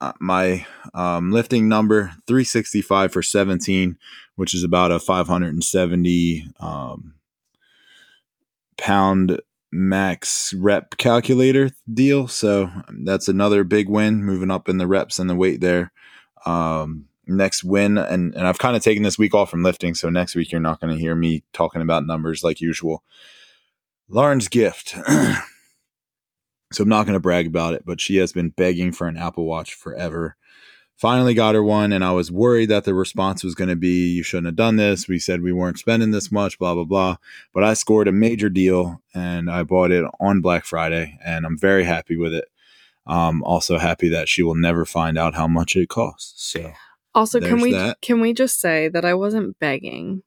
uh, 0.01 0.13
my 0.21 0.67
um, 0.95 1.31
lifting 1.31 1.69
number 1.69 2.13
365 2.27 3.13
for 3.13 3.23
17, 3.23 3.99
which 4.35 4.55
is 4.55 4.63
about 4.63 4.93
a 4.93 4.99
570 4.99 6.49
um, 6.61 7.15
pound 8.77 9.41
max 9.73 10.53
rep 10.55 10.97
calculator 10.97 11.71
deal. 11.93 12.29
So 12.29 12.71
that's 13.05 13.29
another 13.29 13.65
big 13.65 13.89
win, 13.89 14.25
moving 14.25 14.51
up 14.51 14.69
in 14.69 14.79
the 14.79 14.87
reps 14.87 15.19
and 15.19 15.29
the 15.29 15.35
weight 15.35 15.61
there. 15.61 15.93
Um, 16.45 17.07
next 17.27 17.65
win, 17.65 17.99
and, 17.99 18.35
and 18.35 18.47
I've 18.47 18.59
kind 18.59 18.77
of 18.77 18.83
taken 18.83 19.03
this 19.03 19.19
week 19.19 19.35
off 19.35 19.51
from 19.51 19.63
lifting. 19.63 19.95
So 19.95 20.11
next 20.11 20.37
week, 20.37 20.53
you're 20.53 20.61
not 20.61 20.81
going 20.81 20.95
to 20.95 21.01
hear 21.01 21.15
me 21.15 21.43
talking 21.53 21.83
about 21.83 22.07
numbers 22.07 22.45
like 22.45 22.61
usual. 22.61 23.03
Lauren's 24.09 24.49
gift. 24.49 24.97
So 26.73 26.83
I'm 26.83 26.89
not 26.89 27.07
going 27.07 27.15
to 27.15 27.21
brag 27.21 27.47
about 27.47 27.75
it, 27.75 27.85
but 27.87 28.01
she 28.01 28.17
has 28.17 28.33
been 28.33 28.51
begging 28.51 28.93
for 28.93 29.07
an 29.07 29.17
Apple 29.17 29.45
Watch 29.45 29.75
forever. 29.75 30.37
Finally 30.97 31.35
got 31.35 31.55
her 31.55 31.63
one, 31.63 31.93
and 31.93 32.03
I 32.03 32.13
was 32.13 32.33
worried 32.33 32.71
that 32.71 32.85
the 32.85 32.95
response 32.95 33.45
was 33.45 33.55
going 33.55 33.69
to 33.69 33.77
be, 33.77 34.09
You 34.09 34.23
shouldn't 34.23 34.47
have 34.47 34.57
done 34.57 34.77
this. 34.77 35.07
We 35.07 35.19
said 35.19 35.43
we 35.43 35.53
weren't 35.53 35.79
spending 35.79 36.11
this 36.11 36.33
much, 36.33 36.59
blah, 36.59 36.75
blah, 36.75 36.85
blah. 36.85 37.17
But 37.53 37.65
I 37.65 37.75
scored 37.75 38.09
a 38.09 38.13
major 38.13 38.49
deal 38.49 39.03
and 39.15 39.51
I 39.51 39.63
bought 39.63 39.91
it 39.91 40.05
on 40.19 40.41
Black 40.41 40.65
Friday, 40.65 41.19
and 41.25 41.45
I'm 41.45 41.59
very 41.59 41.85
happy 41.85 42.17
with 42.17 42.33
it. 42.33 42.47
Um, 43.07 43.43
also 43.45 43.79
happy 43.79 44.09
that 44.09 44.29
she 44.29 44.43
will 44.43 44.57
never 44.57 44.85
find 44.85 45.17
out 45.17 45.35
how 45.35 45.47
much 45.47 45.77
it 45.77 45.89
costs. 45.89 46.43
So, 46.43 46.73
Also, 47.15 47.41
can 47.41 47.61
we 47.61 47.73
that. 47.73 48.01
can 48.01 48.21
we 48.21 48.33
just 48.33 48.59
say 48.59 48.89
that 48.89 49.05
I 49.05 49.15
wasn't 49.15 49.59
begging? 49.61 50.23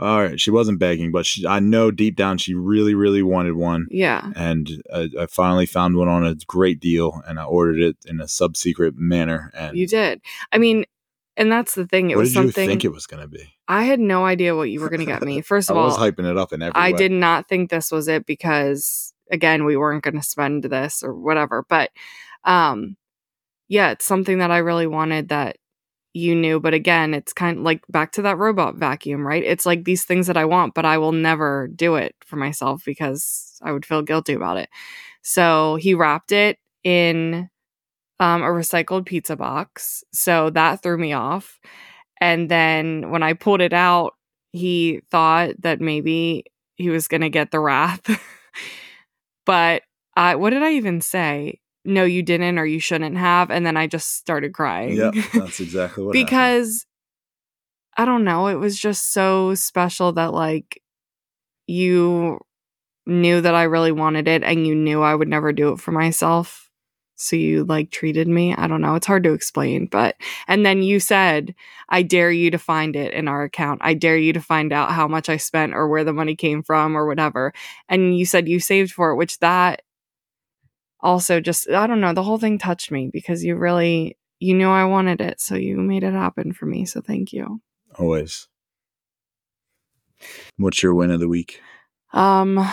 All 0.00 0.22
right, 0.22 0.40
she 0.40 0.50
wasn't 0.50 0.78
begging, 0.78 1.10
but 1.10 1.26
she, 1.26 1.46
I 1.46 1.58
know 1.58 1.90
deep 1.90 2.14
down 2.16 2.38
she 2.38 2.54
really, 2.54 2.94
really 2.94 3.22
wanted 3.22 3.54
one. 3.54 3.88
Yeah. 3.90 4.30
and 4.36 4.70
I, 4.92 5.08
I 5.18 5.26
finally 5.26 5.66
found 5.66 5.96
one 5.96 6.08
on 6.08 6.24
a 6.24 6.36
great 6.46 6.78
deal 6.80 7.20
and 7.26 7.40
I 7.40 7.44
ordered 7.44 7.80
it 7.80 7.96
in 8.06 8.20
a 8.20 8.28
sub 8.28 8.56
secret 8.56 8.94
manner. 8.96 9.50
And 9.54 9.76
You 9.76 9.86
did. 9.88 10.20
I 10.52 10.58
mean, 10.58 10.84
and 11.36 11.50
that's 11.50 11.74
the 11.74 11.86
thing. 11.86 12.10
It 12.10 12.16
what 12.16 12.22
was 12.22 12.30
did 12.30 12.34
something 12.34 12.64
you 12.64 12.70
think 12.70 12.84
it 12.84 12.92
was 12.92 13.06
going 13.06 13.22
to 13.22 13.28
be? 13.28 13.54
I 13.66 13.84
had 13.84 14.00
no 14.00 14.24
idea 14.24 14.56
what 14.56 14.70
you 14.70 14.80
were 14.80 14.88
going 14.88 15.00
to 15.00 15.06
get 15.06 15.22
me. 15.22 15.40
First 15.42 15.70
of 15.70 15.76
all, 15.76 15.84
I 15.84 15.86
was 15.86 15.96
hyping 15.96 16.30
it 16.30 16.36
up 16.36 16.52
in 16.52 16.62
every 16.62 16.74
I 16.74 16.92
way. 16.92 16.98
did 16.98 17.12
not 17.12 17.48
think 17.48 17.70
this 17.70 17.90
was 17.90 18.08
it 18.08 18.24
because 18.26 19.12
again, 19.30 19.64
we 19.64 19.76
weren't 19.76 20.02
going 20.04 20.16
to 20.16 20.22
spend 20.22 20.64
this 20.64 21.02
or 21.02 21.14
whatever. 21.14 21.64
But 21.68 21.90
um 22.44 22.96
yeah, 23.68 23.90
it's 23.90 24.04
something 24.06 24.38
that 24.38 24.50
I 24.50 24.58
really 24.58 24.86
wanted 24.86 25.28
that 25.28 25.58
you 26.18 26.34
knew, 26.34 26.60
but 26.60 26.74
again, 26.74 27.14
it's 27.14 27.32
kind 27.32 27.58
of 27.58 27.64
like 27.64 27.82
back 27.88 28.12
to 28.12 28.22
that 28.22 28.38
robot 28.38 28.76
vacuum, 28.76 29.26
right? 29.26 29.44
It's 29.44 29.66
like 29.66 29.84
these 29.84 30.04
things 30.04 30.26
that 30.26 30.36
I 30.36 30.44
want, 30.44 30.74
but 30.74 30.84
I 30.84 30.98
will 30.98 31.12
never 31.12 31.68
do 31.74 31.96
it 31.96 32.14
for 32.24 32.36
myself 32.36 32.82
because 32.84 33.58
I 33.62 33.72
would 33.72 33.86
feel 33.86 34.02
guilty 34.02 34.34
about 34.34 34.56
it. 34.58 34.68
So, 35.22 35.76
he 35.76 35.94
wrapped 35.94 36.32
it 36.32 36.58
in 36.84 37.50
um, 38.20 38.42
a 38.42 38.46
recycled 38.46 39.06
pizza 39.06 39.36
box. 39.36 40.04
So 40.12 40.50
that 40.50 40.82
threw 40.82 40.98
me 40.98 41.12
off. 41.12 41.58
And 42.20 42.50
then 42.50 43.10
when 43.10 43.22
I 43.22 43.32
pulled 43.34 43.60
it 43.60 43.72
out, 43.72 44.14
he 44.52 45.02
thought 45.10 45.50
that 45.62 45.80
maybe 45.80 46.44
he 46.76 46.90
was 46.90 47.08
going 47.08 47.20
to 47.20 47.30
get 47.30 47.50
the 47.50 47.60
wrath. 47.60 48.00
but 49.46 49.82
I, 50.16 50.34
what 50.36 50.50
did 50.50 50.62
I 50.62 50.72
even 50.72 51.00
say? 51.00 51.60
No, 51.84 52.04
you 52.04 52.22
didn't 52.22 52.58
or 52.58 52.66
you 52.66 52.80
shouldn't 52.80 53.16
have. 53.16 53.50
And 53.50 53.64
then 53.64 53.76
I 53.76 53.86
just 53.86 54.16
started 54.16 54.52
crying. 54.52 54.96
Yep, 54.96 55.14
that's 55.34 55.60
exactly 55.60 56.04
what 56.04 56.14
happened. 56.16 56.26
because 56.26 56.86
I 57.96 58.04
don't 58.04 58.24
know, 58.24 58.46
it 58.46 58.54
was 58.54 58.78
just 58.78 59.12
so 59.12 59.54
special 59.54 60.12
that 60.12 60.32
like 60.32 60.80
you 61.66 62.40
knew 63.06 63.40
that 63.40 63.54
I 63.54 63.64
really 63.64 63.92
wanted 63.92 64.28
it 64.28 64.44
and 64.44 64.66
you 64.66 64.74
knew 64.74 65.02
I 65.02 65.14
would 65.14 65.28
never 65.28 65.52
do 65.52 65.72
it 65.72 65.80
for 65.80 65.92
myself. 65.92 66.70
So 67.16 67.34
you 67.34 67.64
like 67.64 67.90
treated 67.90 68.28
me. 68.28 68.54
I 68.54 68.68
don't 68.68 68.80
know. 68.80 68.94
It's 68.94 69.06
hard 69.06 69.24
to 69.24 69.32
explain, 69.32 69.86
but 69.86 70.14
and 70.46 70.64
then 70.64 70.82
you 70.84 71.00
said, 71.00 71.52
I 71.88 72.02
dare 72.02 72.30
you 72.30 72.52
to 72.52 72.58
find 72.58 72.94
it 72.94 73.12
in 73.12 73.26
our 73.26 73.42
account. 73.42 73.80
I 73.82 73.94
dare 73.94 74.16
you 74.16 74.32
to 74.34 74.40
find 74.40 74.72
out 74.72 74.92
how 74.92 75.08
much 75.08 75.28
I 75.28 75.36
spent 75.36 75.74
or 75.74 75.88
where 75.88 76.04
the 76.04 76.12
money 76.12 76.36
came 76.36 76.62
from 76.62 76.96
or 76.96 77.06
whatever. 77.06 77.52
And 77.88 78.16
you 78.16 78.24
said 78.24 78.46
you 78.46 78.60
saved 78.60 78.92
for 78.92 79.10
it, 79.10 79.16
which 79.16 79.40
that 79.40 79.82
also 81.00 81.40
just 81.40 81.68
I 81.70 81.86
don't 81.86 82.00
know, 82.00 82.12
the 82.12 82.22
whole 82.22 82.38
thing 82.38 82.58
touched 82.58 82.90
me 82.90 83.10
because 83.12 83.44
you 83.44 83.56
really 83.56 84.16
you 84.40 84.54
knew 84.54 84.68
I 84.68 84.84
wanted 84.84 85.20
it, 85.20 85.40
so 85.40 85.54
you 85.56 85.76
made 85.76 86.04
it 86.04 86.12
happen 86.12 86.52
for 86.52 86.66
me. 86.66 86.84
So 86.84 87.00
thank 87.00 87.32
you. 87.32 87.60
always. 87.98 88.48
What's 90.56 90.82
your 90.82 90.94
win 90.94 91.10
of 91.10 91.20
the 91.20 91.28
week? 91.28 91.60
Um 92.12 92.68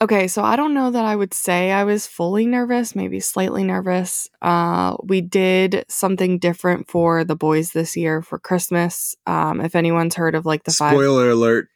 okay, 0.00 0.28
so 0.28 0.42
I 0.42 0.56
don't 0.56 0.74
know 0.74 0.90
that 0.90 1.04
I 1.04 1.14
would 1.16 1.34
say 1.34 1.70
I 1.70 1.84
was 1.84 2.06
fully 2.06 2.46
nervous, 2.46 2.94
maybe 2.96 3.20
slightly 3.20 3.64
nervous. 3.64 4.28
Uh 4.40 4.96
we 5.02 5.20
did 5.20 5.84
something 5.88 6.38
different 6.38 6.88
for 6.88 7.24
the 7.24 7.36
boys 7.36 7.72
this 7.72 7.96
year 7.96 8.22
for 8.22 8.38
Christmas. 8.38 9.14
Um 9.26 9.60
if 9.60 9.74
anyone's 9.76 10.14
heard 10.14 10.34
of 10.34 10.46
like 10.46 10.64
the 10.64 10.72
five 10.72 10.92
Spoiler 10.92 11.30
alert: 11.30 11.68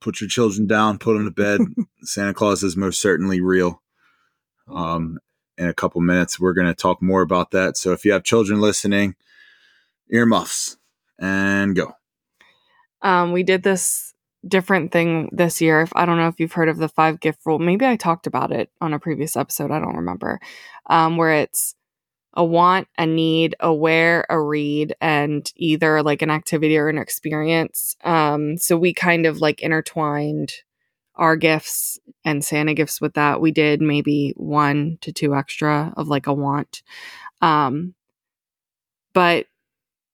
Put 0.00 0.20
your 0.20 0.28
children 0.28 0.66
down, 0.68 0.98
put 0.98 1.14
them 1.14 1.24
to 1.24 1.30
bed. 1.30 1.60
Santa 2.02 2.34
Claus 2.34 2.62
is 2.62 2.76
most 2.76 3.00
certainly 3.02 3.40
real. 3.40 3.81
Um, 4.74 5.18
in 5.58 5.68
a 5.68 5.74
couple 5.74 6.00
minutes, 6.00 6.40
we're 6.40 6.54
going 6.54 6.66
to 6.66 6.74
talk 6.74 7.02
more 7.02 7.22
about 7.22 7.50
that. 7.50 7.76
So 7.76 7.92
if 7.92 8.04
you 8.04 8.12
have 8.12 8.24
children 8.24 8.60
listening, 8.60 9.14
earmuffs 10.10 10.76
and 11.18 11.74
go. 11.74 11.94
um 13.02 13.32
we 13.32 13.42
did 13.42 13.62
this 13.62 14.12
different 14.46 14.92
thing 14.92 15.28
this 15.32 15.60
year. 15.60 15.82
If 15.82 15.92
I 15.94 16.04
don't 16.04 16.18
know 16.18 16.28
if 16.28 16.40
you've 16.40 16.52
heard 16.52 16.68
of 16.68 16.78
the 16.78 16.88
five 16.88 17.20
gift 17.20 17.40
rule. 17.46 17.58
Maybe 17.58 17.86
I 17.86 17.96
talked 17.96 18.26
about 18.26 18.52
it 18.52 18.70
on 18.80 18.92
a 18.92 18.98
previous 18.98 19.36
episode. 19.36 19.70
I 19.70 19.78
don't 19.78 19.96
remember. 19.96 20.40
Um, 20.86 21.16
wear 21.16 21.32
it's 21.32 21.74
a 22.34 22.44
want, 22.44 22.88
a 22.98 23.06
need, 23.06 23.54
a 23.60 23.72
where, 23.72 24.26
a 24.30 24.40
read, 24.40 24.94
and 25.00 25.50
either 25.56 26.02
like 26.02 26.22
an 26.22 26.30
activity 26.30 26.76
or 26.78 26.88
an 26.88 26.98
experience. 26.98 27.94
Um, 28.04 28.56
so 28.56 28.76
we 28.76 28.94
kind 28.94 29.26
of 29.26 29.40
like 29.40 29.60
intertwined 29.60 30.52
our 31.14 31.36
gifts 31.36 31.98
and 32.24 32.44
Santa 32.44 32.74
gifts 32.74 33.00
with 33.00 33.14
that. 33.14 33.40
We 33.40 33.50
did 33.52 33.80
maybe 33.80 34.34
one 34.36 34.98
to 35.02 35.12
two 35.12 35.34
extra 35.34 35.92
of 35.96 36.08
like 36.08 36.26
a 36.26 36.32
want. 36.32 36.82
Um, 37.40 37.94
but 39.12 39.46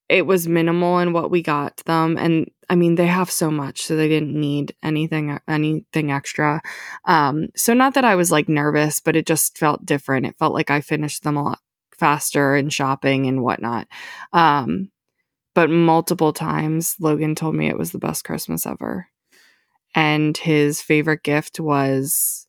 it 0.09 0.27
was 0.27 0.49
minimal 0.49 0.99
in 0.99 1.13
what 1.13 1.31
we 1.31 1.43
got 1.43 1.77
them 1.87 2.17
and 2.17 2.51
i 2.71 2.75
mean 2.75 2.95
they 2.95 3.07
have 3.07 3.31
so 3.31 3.51
much 3.51 3.83
so 3.83 3.97
they 3.97 4.09
didn't 4.09 4.39
need 4.39 4.75
anything 4.83 5.39
anything 5.47 6.11
extra 6.11 6.61
um 7.05 7.49
so 7.55 7.75
not 7.75 7.95
that 7.95 8.05
i 8.05 8.15
was 8.15 8.31
like 8.31 8.49
nervous 8.49 9.01
but 9.01 9.17
it 9.17 9.27
just 9.27 9.59
felt 9.59 9.85
different 9.85 10.27
it 10.27 10.37
felt 10.39 10.55
like 10.55 10.71
i 10.71 10.81
finished 10.81 11.23
them 11.23 11.37
a 11.37 11.43
lot 11.43 11.59
faster 11.97 12.55
and 12.55 12.73
shopping 12.73 13.27
and 13.27 13.43
whatnot 13.43 13.87
um 14.33 14.91
but 15.55 15.71
multiple 15.71 16.33
times 16.33 16.97
logan 17.01 17.35
told 17.35 17.55
me 17.55 17.69
it 17.69 17.79
was 17.79 17.93
the 17.93 17.99
best 17.99 18.25
christmas 18.25 18.67
ever 18.67 19.09
and 19.95 20.37
his 20.37 20.81
favorite 20.83 21.23
gift 21.23 21.59
was 21.61 22.47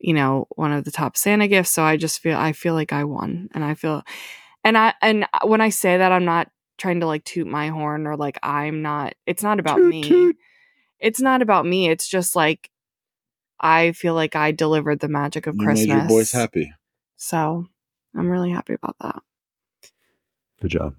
you 0.00 0.14
know 0.14 0.46
one 0.56 0.72
of 0.72 0.84
the 0.84 0.90
top 0.90 1.16
santa 1.16 1.46
gifts 1.48 1.70
so 1.70 1.82
i 1.82 1.96
just 1.96 2.20
feel 2.20 2.36
i 2.38 2.52
feel 2.52 2.74
like 2.74 2.92
i 2.92 3.04
won 3.04 3.48
and 3.54 3.64
i 3.64 3.74
feel 3.74 4.02
and 4.64 4.78
i 4.78 4.94
and 5.02 5.26
when 5.44 5.60
i 5.60 5.68
say 5.68 5.98
that 5.98 6.12
i'm 6.12 6.24
not 6.24 6.50
trying 6.78 7.00
to 7.00 7.06
like 7.06 7.22
toot 7.24 7.46
my 7.46 7.68
horn 7.68 8.06
or 8.06 8.16
like 8.16 8.38
i'm 8.42 8.80
not 8.82 9.14
it's 9.26 9.42
not 9.42 9.60
about 9.60 9.76
Toot, 9.76 9.90
me 9.90 10.02
toot. 10.02 10.36
it's 10.98 11.20
not 11.20 11.42
about 11.42 11.66
me 11.66 11.88
it's 11.90 12.08
just 12.08 12.34
like 12.34 12.70
i 13.60 13.92
feel 13.92 14.14
like 14.14 14.34
i 14.34 14.52
delivered 14.52 15.00
the 15.00 15.08
magic 15.08 15.46
of 15.46 15.54
You 15.56 15.64
christmas 15.66 15.86
made 15.88 15.94
your 15.94 16.08
boys 16.08 16.32
happy. 16.32 16.72
so 17.16 17.66
i'm 18.16 18.30
really 18.30 18.50
happy 18.50 18.72
about 18.74 18.96
that 19.02 19.20
Good 20.62 20.70
job. 20.72 20.94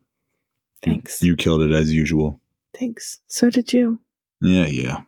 You- 0.86 0.92
thanks 0.94 1.22
You 1.24 1.36
killed 1.36 1.62
it 1.62 1.72
as 1.72 1.92
usual. 1.94 2.40
thanks 2.78 3.20
so 3.28 3.50
did 3.50 3.74
you 3.74 4.00
Yeah, 4.42 4.66
yeah. 4.68 5.02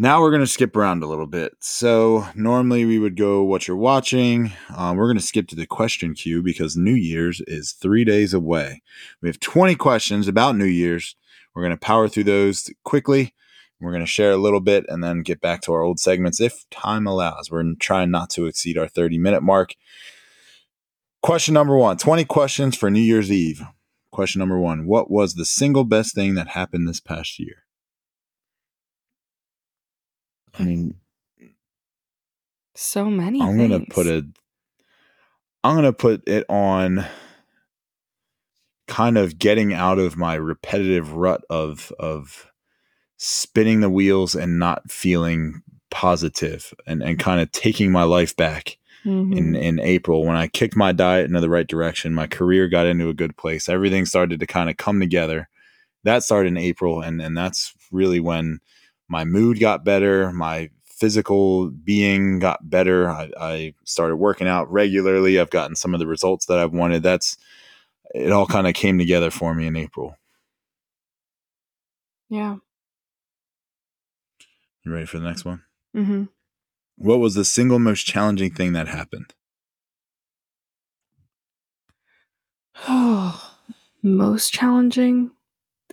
Now 0.00 0.22
we're 0.22 0.30
going 0.30 0.40
to 0.40 0.46
skip 0.46 0.74
around 0.76 1.02
a 1.02 1.06
little 1.06 1.26
bit. 1.26 1.52
So, 1.60 2.26
normally 2.34 2.86
we 2.86 2.98
would 2.98 3.18
go 3.18 3.42
what 3.42 3.68
you're 3.68 3.76
watching. 3.76 4.50
Um, 4.74 4.96
we're 4.96 5.04
going 5.04 5.18
to 5.18 5.22
skip 5.22 5.46
to 5.48 5.54
the 5.54 5.66
question 5.66 6.14
queue 6.14 6.42
because 6.42 6.74
New 6.74 6.94
Year's 6.94 7.42
is 7.46 7.72
three 7.72 8.02
days 8.02 8.32
away. 8.32 8.80
We 9.20 9.28
have 9.28 9.38
20 9.40 9.74
questions 9.74 10.26
about 10.26 10.56
New 10.56 10.64
Year's. 10.64 11.16
We're 11.54 11.64
going 11.64 11.76
to 11.76 11.86
power 11.86 12.08
through 12.08 12.24
those 12.24 12.70
quickly. 12.82 13.34
We're 13.78 13.90
going 13.90 14.00
to 14.00 14.06
share 14.06 14.30
a 14.30 14.38
little 14.38 14.60
bit 14.60 14.86
and 14.88 15.04
then 15.04 15.20
get 15.20 15.42
back 15.42 15.60
to 15.62 15.72
our 15.74 15.82
old 15.82 16.00
segments 16.00 16.40
if 16.40 16.64
time 16.70 17.06
allows. 17.06 17.50
We're 17.50 17.74
trying 17.74 18.10
not 18.10 18.30
to 18.30 18.46
exceed 18.46 18.78
our 18.78 18.88
30 18.88 19.18
minute 19.18 19.42
mark. 19.42 19.74
Question 21.20 21.52
number 21.52 21.76
one 21.76 21.98
20 21.98 22.24
questions 22.24 22.74
for 22.74 22.90
New 22.90 23.00
Year's 23.00 23.30
Eve. 23.30 23.60
Question 24.10 24.38
number 24.38 24.58
one 24.58 24.86
What 24.86 25.10
was 25.10 25.34
the 25.34 25.44
single 25.44 25.84
best 25.84 26.14
thing 26.14 26.36
that 26.36 26.48
happened 26.48 26.88
this 26.88 27.00
past 27.00 27.38
year? 27.38 27.64
I 30.58 30.62
mean, 30.64 30.94
so 32.74 33.06
many 33.10 33.40
I'm 33.40 33.56
gonna 33.56 33.84
put 33.90 34.06
it. 34.06 34.24
I'm 35.62 35.74
gonna 35.76 35.92
put 35.92 36.26
it 36.28 36.44
on. 36.48 37.04
Kind 38.88 39.16
of 39.18 39.38
getting 39.38 39.72
out 39.72 39.98
of 40.00 40.16
my 40.16 40.34
repetitive 40.34 41.12
rut 41.12 41.42
of 41.48 41.92
of 42.00 42.50
spinning 43.18 43.80
the 43.80 43.90
wheels 43.90 44.34
and 44.34 44.58
not 44.58 44.90
feeling 44.90 45.62
positive 45.90 46.74
and 46.86 47.00
and 47.02 47.18
kind 47.18 47.40
of 47.40 47.52
taking 47.52 47.92
my 47.92 48.02
life 48.02 48.34
back 48.34 48.78
Mhm. 49.04 49.36
in 49.36 49.54
in 49.54 49.78
April 49.78 50.24
when 50.24 50.34
I 50.36 50.48
kicked 50.48 50.74
my 50.76 50.90
diet 50.90 51.26
into 51.26 51.40
the 51.40 51.48
right 51.48 51.66
direction. 51.68 52.14
My 52.14 52.26
career 52.26 52.66
got 52.68 52.86
into 52.86 53.08
a 53.08 53.14
good 53.14 53.36
place. 53.36 53.68
Everything 53.68 54.04
started 54.06 54.40
to 54.40 54.46
kind 54.46 54.68
of 54.68 54.76
come 54.76 54.98
together. 54.98 55.48
That 56.02 56.24
started 56.24 56.48
in 56.48 56.56
April, 56.56 57.00
and 57.00 57.22
and 57.22 57.36
that's 57.36 57.72
really 57.92 58.18
when 58.18 58.58
my 59.10 59.24
mood 59.24 59.58
got 59.58 59.84
better. 59.84 60.32
My 60.32 60.70
physical 60.84 61.68
being 61.70 62.38
got 62.38 62.70
better. 62.70 63.10
I, 63.10 63.30
I 63.38 63.74
started 63.84 64.16
working 64.16 64.46
out 64.46 64.70
regularly. 64.70 65.40
I've 65.40 65.50
gotten 65.50 65.74
some 65.74 65.94
of 65.94 66.00
the 66.00 66.06
results 66.06 66.46
that 66.46 66.58
I've 66.58 66.72
wanted. 66.72 67.02
That's 67.02 67.36
it. 68.14 68.30
All 68.30 68.46
kind 68.46 68.66
of 68.68 68.74
came 68.74 68.98
together 68.98 69.30
for 69.30 69.54
me 69.54 69.66
in 69.66 69.76
April. 69.76 70.16
yeah 72.28 72.56
You 74.84 74.92
ready 74.92 75.06
for 75.06 75.18
the 75.18 75.26
next 75.26 75.44
one? 75.44 75.62
hmm 75.92 76.24
What 76.96 77.18
was 77.18 77.34
the 77.34 77.44
single 77.44 77.78
most 77.80 78.06
challenging 78.06 78.52
thing 78.54 78.72
that 78.74 78.88
happened? 78.88 79.34
Oh, 82.88 83.56
most 84.02 84.52
challenging 84.52 85.32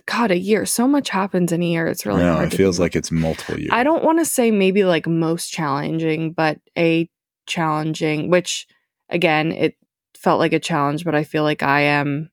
god 0.08 0.30
a 0.30 0.38
year 0.38 0.64
so 0.64 0.88
much 0.88 1.10
happens 1.10 1.52
in 1.52 1.62
a 1.62 1.66
year 1.66 1.86
it's 1.86 2.06
really 2.06 2.22
no, 2.22 2.34
hard 2.34 2.52
it 2.52 2.56
feels 2.56 2.80
like 2.80 2.96
it's 2.96 3.12
multiple 3.12 3.58
years. 3.58 3.70
I 3.72 3.84
don't 3.84 4.02
want 4.02 4.18
to 4.18 4.24
say 4.24 4.50
maybe 4.50 4.84
like 4.84 5.06
most 5.06 5.52
challenging, 5.52 6.32
but 6.32 6.58
a 6.76 7.08
challenging, 7.46 8.30
which 8.30 8.66
again, 9.08 9.52
it 9.52 9.76
felt 10.16 10.38
like 10.38 10.52
a 10.52 10.60
challenge, 10.60 11.04
but 11.04 11.14
I 11.14 11.24
feel 11.24 11.42
like 11.42 11.62
I 11.62 11.80
am 11.80 12.30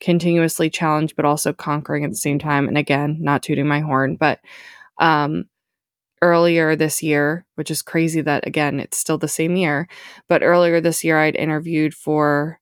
continuously 0.00 0.70
challenged, 0.70 1.16
but 1.16 1.24
also 1.24 1.52
conquering 1.52 2.04
at 2.04 2.10
the 2.10 2.16
same 2.16 2.38
time. 2.38 2.68
And 2.68 2.78
again, 2.78 3.18
not 3.20 3.42
tooting 3.42 3.66
my 3.66 3.80
horn, 3.80 4.16
but 4.16 4.40
um, 4.98 5.44
earlier 6.22 6.76
this 6.76 7.02
year, 7.02 7.46
which 7.54 7.70
is 7.70 7.82
crazy 7.82 8.20
that 8.22 8.46
again, 8.46 8.80
it's 8.80 8.98
still 8.98 9.18
the 9.18 9.28
same 9.28 9.56
year, 9.56 9.88
but 10.28 10.42
earlier 10.42 10.80
this 10.80 11.04
year, 11.04 11.18
I'd 11.18 11.36
interviewed 11.36 11.94
for 11.94 12.60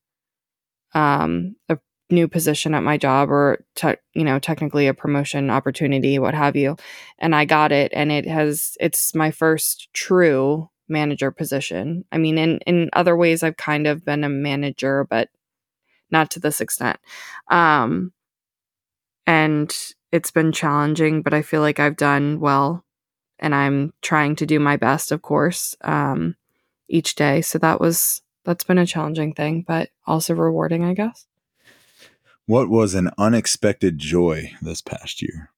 um, 0.94 1.56
a 1.68 1.78
new 2.10 2.28
position 2.28 2.75
at 2.75 2.82
my 2.84 2.96
job 2.96 3.30
or, 3.30 3.64
te- 3.75 3.96
you 4.14 4.25
know, 4.25 4.38
technically 4.38 4.86
a 4.86 4.94
promotion 4.94 5.50
opportunity, 5.50 6.18
what 6.18 6.34
have 6.34 6.54
you 6.56 6.76
and 7.18 7.34
I 7.34 7.44
got 7.44 7.72
it 7.72 7.92
and 7.94 8.12
it 8.12 8.26
has 8.26 8.76
it's 8.80 9.14
my 9.14 9.30
first 9.30 9.88
true 9.92 10.70
manager 10.88 11.30
position. 11.32 12.04
I 12.12 12.18
mean 12.18 12.38
in 12.38 12.58
in 12.66 12.90
other 12.92 13.16
ways 13.16 13.42
I've 13.42 13.56
kind 13.56 13.86
of 13.88 14.04
been 14.04 14.25
a 14.25 14.28
manager 14.28 15.04
but 15.10 15.28
not 16.10 16.30
to 16.32 16.40
this 16.40 16.60
extent. 16.60 16.98
Um 17.50 18.12
and 19.26 19.75
it's 20.12 20.30
been 20.30 20.52
challenging 20.52 21.22
but 21.22 21.34
I 21.34 21.42
feel 21.42 21.60
like 21.60 21.80
I've 21.80 21.96
done 21.96 22.40
well 22.40 22.84
and 23.38 23.54
I'm 23.54 23.92
trying 24.02 24.36
to 24.36 24.46
do 24.46 24.60
my 24.60 24.76
best 24.76 25.12
of 25.12 25.22
course 25.22 25.76
um 25.82 26.36
each 26.88 27.14
day. 27.16 27.42
So 27.42 27.58
that 27.58 27.80
was 27.80 28.22
that's 28.44 28.64
been 28.64 28.78
a 28.78 28.86
challenging 28.86 29.34
thing 29.34 29.64
but 29.66 29.90
also 30.06 30.34
rewarding 30.34 30.84
I 30.84 30.94
guess. 30.94 31.26
What 32.46 32.68
was 32.68 32.94
an 32.94 33.10
unexpected 33.18 33.98
joy 33.98 34.52
this 34.62 34.80
past 34.80 35.20
year? 35.20 35.50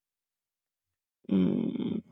Mm, 1.31 2.03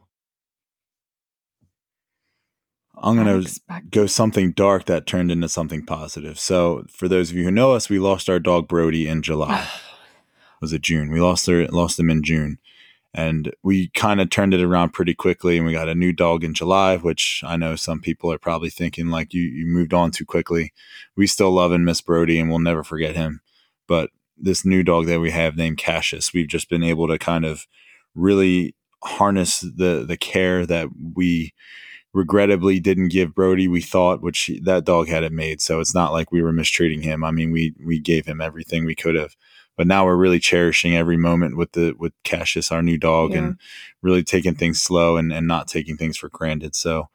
I'm 2.99 3.17
gonna 3.17 3.43
go 3.91 4.07
something 4.07 4.53
dark 4.53 4.87
that 4.87 5.07
turned 5.07 5.31
into 5.31 5.49
something 5.49 5.85
positive. 5.85 6.39
So, 6.39 6.85
for 6.91 7.09
those 7.09 7.31
of 7.31 7.37
you 7.37 7.45
who 7.45 7.51
know 7.51 7.73
us, 7.73 7.91
we 7.91 7.99
lost 7.99 8.31
our 8.31 8.39
dog 8.39 8.69
Brody 8.69 9.07
in 9.07 9.23
July. 9.23 9.67
was 10.61 10.73
it 10.73 10.83
June? 10.83 11.11
We 11.11 11.21
lost 11.21 11.47
her, 11.47 11.67
lost 11.69 11.99
him 11.99 12.09
in 12.09 12.23
June, 12.23 12.59
and 13.13 13.55
we 13.63 13.89
kind 13.89 14.21
of 14.21 14.31
turned 14.31 14.55
it 14.55 14.63
around 14.63 14.91
pretty 14.91 15.15
quickly. 15.15 15.59
And 15.59 15.67
we 15.67 15.73
got 15.73 15.91
a 15.91 15.95
new 15.95 16.13
dog 16.13 16.43
in 16.43 16.55
July, 16.55 16.97
which 16.97 17.43
I 17.47 17.57
know 17.57 17.77
some 17.77 18.01
people 18.01 18.33
are 18.33 18.39
probably 18.39 18.71
thinking 18.71 19.09
like 19.09 19.35
you 19.35 19.43
you 19.43 19.67
moved 19.67 19.93
on 19.93 20.11
too 20.11 20.25
quickly. 20.25 20.73
We 21.17 21.27
still 21.27 21.51
love 21.51 21.73
and 21.73 21.85
miss 21.85 22.01
Brody, 22.01 22.39
and 22.39 22.49
we'll 22.49 22.61
never 22.61 22.83
forget 22.83 23.15
him. 23.15 23.41
But 23.87 24.11
this 24.37 24.65
new 24.65 24.83
dog 24.83 25.07
that 25.07 25.21
we 25.21 25.31
have 25.31 25.57
named 25.57 25.79
Cassius, 25.79 26.33
we've 26.33 26.49
just 26.49 26.69
been 26.69 26.83
able 26.83 27.09
to 27.09 27.19
kind 27.19 27.45
of 27.45 27.67
really 28.15 28.75
harness 29.05 29.61
the 29.61 30.05
the 30.07 30.17
care 30.17 30.67
that 30.67 30.89
we 31.15 31.53
regrettably 32.15 32.81
didn't 32.81 33.09
give 33.09 33.35
Brody 33.35 33.69
we 33.69 33.81
thought 33.83 34.23
which 34.23 34.51
that 34.63 34.85
dog 34.85 35.09
had 35.09 35.23
it 35.23 35.33
made. 35.33 35.61
So 35.61 35.81
it's 35.81 35.95
not 35.95 36.13
like 36.13 36.33
we 36.33 36.43
were 36.43 36.53
mistreating 36.53 37.03
him. 37.03 37.23
I 37.25 37.31
mean 37.31 37.51
we 37.51 37.75
we 37.85 37.99
gave 38.01 38.27
him 38.27 38.41
everything 38.41 38.85
we 38.85 38.95
could 38.95 39.15
have. 39.15 39.37
But 39.77 39.87
now 39.87 40.07
we're 40.07 40.17
really 40.17 40.39
cherishing 40.39 40.97
every 40.97 41.19
moment 41.19 41.57
with 41.59 41.73
the 41.73 41.93
with 41.99 42.15
Cassius 42.25 42.73
our 42.73 42.83
new 42.83 42.97
dog 42.97 43.33
Yeah. 43.33 43.39
and 43.39 43.61
really 44.03 44.23
taking 44.25 44.55
things 44.55 44.81
slow 44.81 45.17
and 45.19 45.33
and 45.33 45.47
not 45.47 45.69
taking 45.69 45.97
things 45.99 46.17
for 46.17 46.31
granted. 46.31 46.75
So 46.75 47.09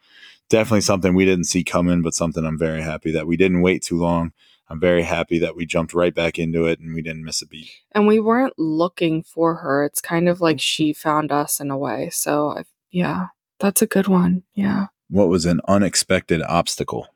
definitely 0.48 0.82
something 0.82 1.14
we 1.14 1.24
didn't 1.24 1.44
see 1.46 1.64
coming 1.64 2.02
but 2.02 2.14
something 2.14 2.44
I'm 2.44 2.58
very 2.58 2.82
happy 2.82 3.10
that 3.12 3.26
we 3.26 3.36
didn't 3.36 3.62
wait 3.62 3.82
too 3.82 3.98
long 3.98 4.32
I'm 4.72 4.80
very 4.80 5.02
happy 5.02 5.38
that 5.40 5.54
we 5.54 5.66
jumped 5.66 5.92
right 5.92 6.14
back 6.14 6.38
into 6.38 6.64
it 6.64 6.80
and 6.80 6.94
we 6.94 7.02
didn't 7.02 7.26
miss 7.26 7.42
a 7.42 7.46
beat 7.46 7.70
and 7.92 8.06
we 8.06 8.18
weren't 8.18 8.54
looking 8.58 9.22
for 9.22 9.56
her. 9.56 9.84
It's 9.84 10.00
kind 10.00 10.30
of 10.30 10.40
like 10.40 10.60
she 10.60 10.94
found 10.94 11.30
us 11.30 11.60
in 11.60 11.70
a 11.70 11.76
way. 11.76 12.08
So 12.10 12.52
I, 12.52 12.64
yeah, 12.90 13.26
that's 13.60 13.82
a 13.82 13.86
good 13.86 14.08
one. 14.08 14.44
Yeah. 14.54 14.86
what 15.10 15.28
was 15.28 15.44
an 15.44 15.60
unexpected 15.68 16.40
obstacle 16.42 17.08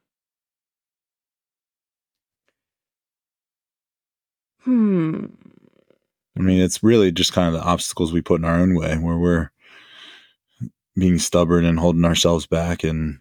Hmm. 4.64 5.26
I 6.36 6.42
mean, 6.42 6.60
it's 6.60 6.82
really 6.82 7.10
just 7.10 7.32
kind 7.32 7.46
of 7.46 7.54
the 7.54 7.66
obstacles 7.66 8.12
we 8.12 8.20
put 8.20 8.40
in 8.40 8.44
our 8.44 8.56
own 8.56 8.74
way 8.74 8.96
where 8.96 9.16
we're 9.16 9.50
being 10.94 11.18
stubborn 11.18 11.64
and 11.64 11.78
holding 11.78 12.04
ourselves 12.04 12.46
back 12.46 12.84
and 12.84 13.20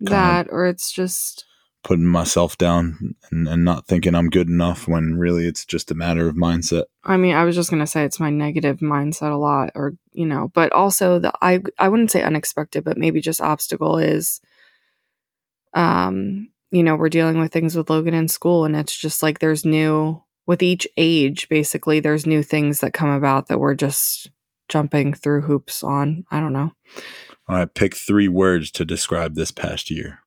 That 0.00 0.48
or 0.50 0.66
it's 0.66 0.90
just 0.90 1.44
putting 1.82 2.06
myself 2.06 2.58
down 2.58 3.14
and, 3.30 3.48
and 3.48 3.64
not 3.64 3.86
thinking 3.86 4.14
I'm 4.14 4.28
good 4.28 4.48
enough 4.48 4.86
when 4.86 5.16
really 5.16 5.46
it's 5.46 5.64
just 5.64 5.90
a 5.90 5.94
matter 5.94 6.28
of 6.28 6.36
mindset. 6.36 6.84
I 7.04 7.16
mean, 7.16 7.34
I 7.34 7.44
was 7.44 7.56
just 7.56 7.70
gonna 7.70 7.86
say 7.86 8.04
it's 8.04 8.20
my 8.20 8.30
negative 8.30 8.80
mindset 8.80 9.32
a 9.32 9.36
lot, 9.36 9.70
or 9.74 9.94
you 10.12 10.26
know, 10.26 10.50
but 10.54 10.72
also 10.72 11.18
the 11.18 11.32
I 11.40 11.60
I 11.78 11.88
wouldn't 11.88 12.10
say 12.10 12.22
unexpected, 12.22 12.84
but 12.84 12.98
maybe 12.98 13.20
just 13.20 13.40
obstacle 13.40 13.98
is, 13.98 14.40
um, 15.74 16.50
you 16.70 16.82
know, 16.82 16.96
we're 16.96 17.08
dealing 17.08 17.40
with 17.40 17.52
things 17.52 17.76
with 17.76 17.90
Logan 17.90 18.14
in 18.14 18.28
school, 18.28 18.64
and 18.64 18.76
it's 18.76 18.96
just 18.96 19.22
like 19.22 19.38
there's 19.38 19.64
new 19.64 20.22
with 20.46 20.62
each 20.62 20.88
age, 20.96 21.48
basically, 21.48 22.00
there's 22.00 22.26
new 22.26 22.42
things 22.42 22.80
that 22.80 22.92
come 22.92 23.10
about 23.10 23.46
that 23.48 23.60
we're 23.60 23.74
just 23.74 24.30
jumping 24.68 25.14
through 25.14 25.42
hoops 25.42 25.82
on. 25.82 26.24
I 26.30 26.40
don't 26.40 26.52
know. 26.52 26.72
All 27.48 27.56
right, 27.56 27.72
pick 27.72 27.96
three 27.96 28.28
words 28.28 28.70
to 28.72 28.84
describe 28.84 29.34
this 29.34 29.50
past 29.50 29.90
year. 29.90 30.20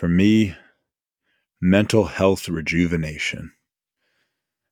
For 0.00 0.08
me, 0.08 0.56
mental 1.60 2.06
health 2.06 2.48
rejuvenation. 2.48 3.52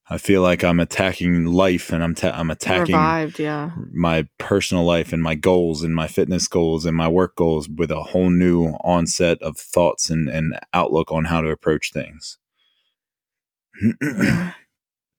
I 0.09 0.17
feel 0.17 0.41
like 0.41 0.65
I'm 0.65 0.81
attacking 0.81 1.45
life 1.45 1.93
and 1.93 2.03
I'm 2.03 2.15
ta- 2.15 2.33
I'm 2.35 2.51
attacking 2.51 2.95
Revived, 2.95 3.39
yeah. 3.39 3.73
my 3.93 4.27
personal 4.39 4.85
life 4.85 5.13
and 5.13 5.23
my 5.23 5.35
goals 5.35 5.83
and 5.83 5.95
my 5.95 6.07
fitness 6.09 6.49
goals 6.49 6.87
and 6.87 6.97
my 6.97 7.09
work 7.09 7.37
goals 7.37 7.69
with 7.69 7.91
a 7.91 8.05
whole 8.05 8.31
new 8.31 8.69
onset 8.83 9.37
of 9.43 9.59
thoughts 9.59 10.09
and, 10.09 10.31
and 10.31 10.59
outlook 10.73 11.13
on 11.13 11.27
how 11.27 11.43
to 11.43 11.51
approach 11.51 11.93
things. 11.93 12.39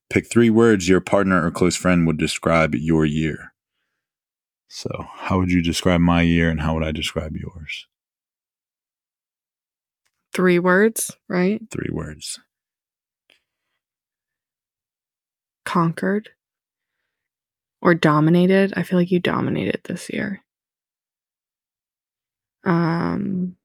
Pick 0.09 0.25
three 0.25 0.49
words 0.49 0.89
your 0.89 1.01
partner 1.01 1.45
or 1.45 1.51
close 1.51 1.75
friend 1.75 2.07
would 2.07 2.17
describe 2.17 2.73
your 2.73 3.05
year. 3.05 3.53
So, 4.67 4.89
how 5.17 5.37
would 5.37 5.51
you 5.51 5.61
describe 5.61 6.01
my 6.01 6.23
year 6.23 6.49
and 6.49 6.61
how 6.61 6.73
would 6.73 6.83
I 6.83 6.91
describe 6.91 7.37
yours? 7.37 7.85
Three 10.33 10.59
words, 10.59 11.15
right? 11.27 11.61
Three 11.71 11.89
words. 11.91 12.39
Conquered 15.65 16.29
or 17.81 17.93
dominated. 17.93 18.73
I 18.75 18.83
feel 18.83 18.99
like 18.99 19.11
you 19.11 19.19
dominated 19.19 19.81
this 19.85 20.09
year. 20.09 20.43
Um, 22.65 23.55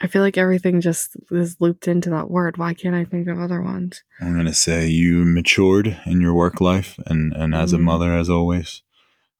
I 0.00 0.06
feel 0.06 0.22
like 0.22 0.38
everything 0.38 0.80
just 0.80 1.16
is 1.30 1.60
looped 1.60 1.88
into 1.88 2.10
that 2.10 2.30
word. 2.30 2.56
Why 2.56 2.72
can't 2.72 2.94
I 2.94 3.04
think 3.04 3.26
of 3.28 3.40
other 3.40 3.60
ones? 3.60 4.02
I'm 4.20 4.34
going 4.34 4.46
to 4.46 4.54
say 4.54 4.86
you 4.86 5.24
matured 5.24 6.00
in 6.06 6.20
your 6.20 6.34
work 6.34 6.60
life 6.60 6.98
and, 7.06 7.32
and 7.32 7.54
as 7.54 7.72
a 7.72 7.78
Mhm. 7.78 7.82
mother, 7.82 8.14
as 8.14 8.30
always. 8.30 8.82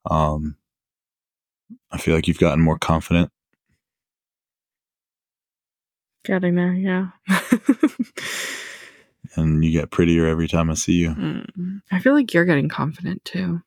Um, 0.09 0.57
I 1.91 1.97
feel 1.97 2.13
like 2.15 2.27
you've 2.27 2.39
gotten 2.39 2.61
more 2.61 2.77
confident. 2.77 3.31
Getting 6.23 6.55
there, 6.55 6.73
yeah. 6.73 7.09
and 9.35 9.63
you 9.63 9.71
get 9.71 9.91
prettier 9.91 10.27
every 10.27 10.47
time 10.47 10.69
I 10.69 10.73
see 10.75 10.93
you. 10.93 11.09
Mm. 11.11 11.81
I 11.91 11.99
feel 11.99 12.13
like 12.13 12.33
you're 12.33 12.45
getting 12.45 12.69
confident 12.69 13.23
too. 13.25 13.61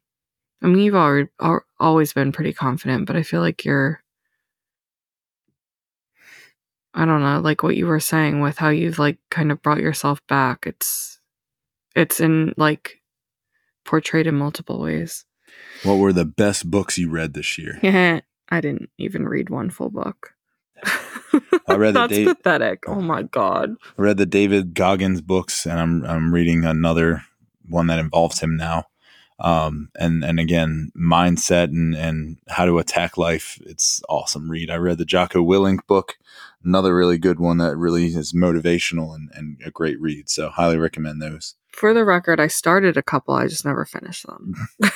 I 0.62 0.66
mean, 0.66 0.78
you've 0.78 0.94
already 0.94 1.28
al- 1.40 1.64
always 1.80 2.12
been 2.12 2.30
pretty 2.30 2.52
confident, 2.52 3.06
but 3.06 3.16
I 3.16 3.22
feel 3.22 3.40
like 3.40 3.64
you're. 3.64 4.02
I 6.94 7.06
don't 7.06 7.22
know, 7.22 7.40
like 7.40 7.62
what 7.62 7.74
you 7.74 7.86
were 7.86 8.00
saying 8.00 8.40
with 8.40 8.58
how 8.58 8.68
you've 8.68 8.98
like 8.98 9.16
kind 9.30 9.50
of 9.50 9.62
brought 9.62 9.80
yourself 9.80 10.20
back. 10.26 10.66
It's, 10.66 11.20
it's 11.96 12.20
in 12.20 12.52
like 12.58 13.00
portrayed 13.86 14.26
in 14.26 14.34
multiple 14.34 14.78
ways. 14.78 15.24
What 15.82 15.94
were 15.94 16.12
the 16.12 16.24
best 16.24 16.70
books 16.70 16.98
you 16.98 17.10
read 17.10 17.34
this 17.34 17.58
year? 17.58 17.78
I 18.48 18.60
didn't 18.60 18.90
even 18.98 19.26
read 19.26 19.50
one 19.50 19.70
full 19.70 19.90
book. 19.90 20.34
I 20.84 21.74
read 21.76 21.94
the 21.94 22.00
That's 22.00 22.12
date- 22.12 22.26
pathetic. 22.26 22.84
Oh 22.86 23.00
my 23.00 23.22
god. 23.22 23.76
I 23.98 24.02
read 24.02 24.16
the 24.18 24.26
David 24.26 24.74
Goggins 24.74 25.20
books, 25.20 25.64
and 25.66 25.78
I'm 25.78 26.04
I'm 26.04 26.34
reading 26.34 26.64
another 26.64 27.22
one 27.68 27.86
that 27.86 27.98
involves 27.98 28.40
him 28.40 28.56
now. 28.56 28.86
Um, 29.40 29.88
and 29.96 30.22
and 30.22 30.38
again, 30.38 30.92
mindset 30.96 31.64
and 31.64 31.94
and 31.94 32.38
how 32.48 32.64
to 32.66 32.78
attack 32.78 33.16
life. 33.16 33.58
It's 33.64 34.02
awesome 34.08 34.50
read. 34.50 34.70
I 34.70 34.76
read 34.76 34.98
the 34.98 35.04
Jocko 35.04 35.42
Willink 35.42 35.86
book, 35.86 36.16
another 36.62 36.94
really 36.94 37.18
good 37.18 37.40
one 37.40 37.58
that 37.58 37.76
really 37.76 38.06
is 38.06 38.32
motivational 38.32 39.14
and, 39.14 39.30
and 39.34 39.60
a 39.64 39.70
great 39.70 40.00
read. 40.00 40.28
So 40.28 40.50
highly 40.50 40.78
recommend 40.78 41.22
those. 41.22 41.54
For 41.72 41.94
the 41.94 42.04
record, 42.04 42.38
I 42.38 42.48
started 42.48 42.96
a 42.96 43.02
couple, 43.02 43.34
I 43.34 43.46
just 43.48 43.64
never 43.64 43.84
finished 43.86 44.26
them. 44.26 44.54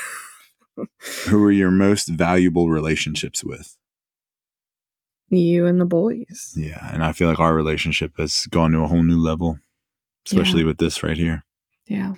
Who 1.29 1.45
are 1.45 1.53
your 1.53 1.71
most 1.71 2.09
valuable 2.09 2.69
relationships 2.69 3.43
with? 3.45 3.77
you 5.31 5.67
and 5.67 5.81
the 5.81 5.87
boys. 5.87 6.55
Yeah, 6.57 6.93
and 6.93 7.03
I 7.03 7.13
feel 7.13 7.29
like 7.29 7.41
our 7.41 7.55
relationship 7.55 8.17
has 8.19 8.47
gone 8.47 8.73
to 8.73 8.81
a 8.81 8.87
whole 8.87 9.03
new 9.03 9.19
level, 9.19 9.59
especially 10.27 10.65
with 10.65 10.79
this 10.79 11.03
right 11.03 11.17
here. 11.17 11.45
Yeah. 11.87 12.15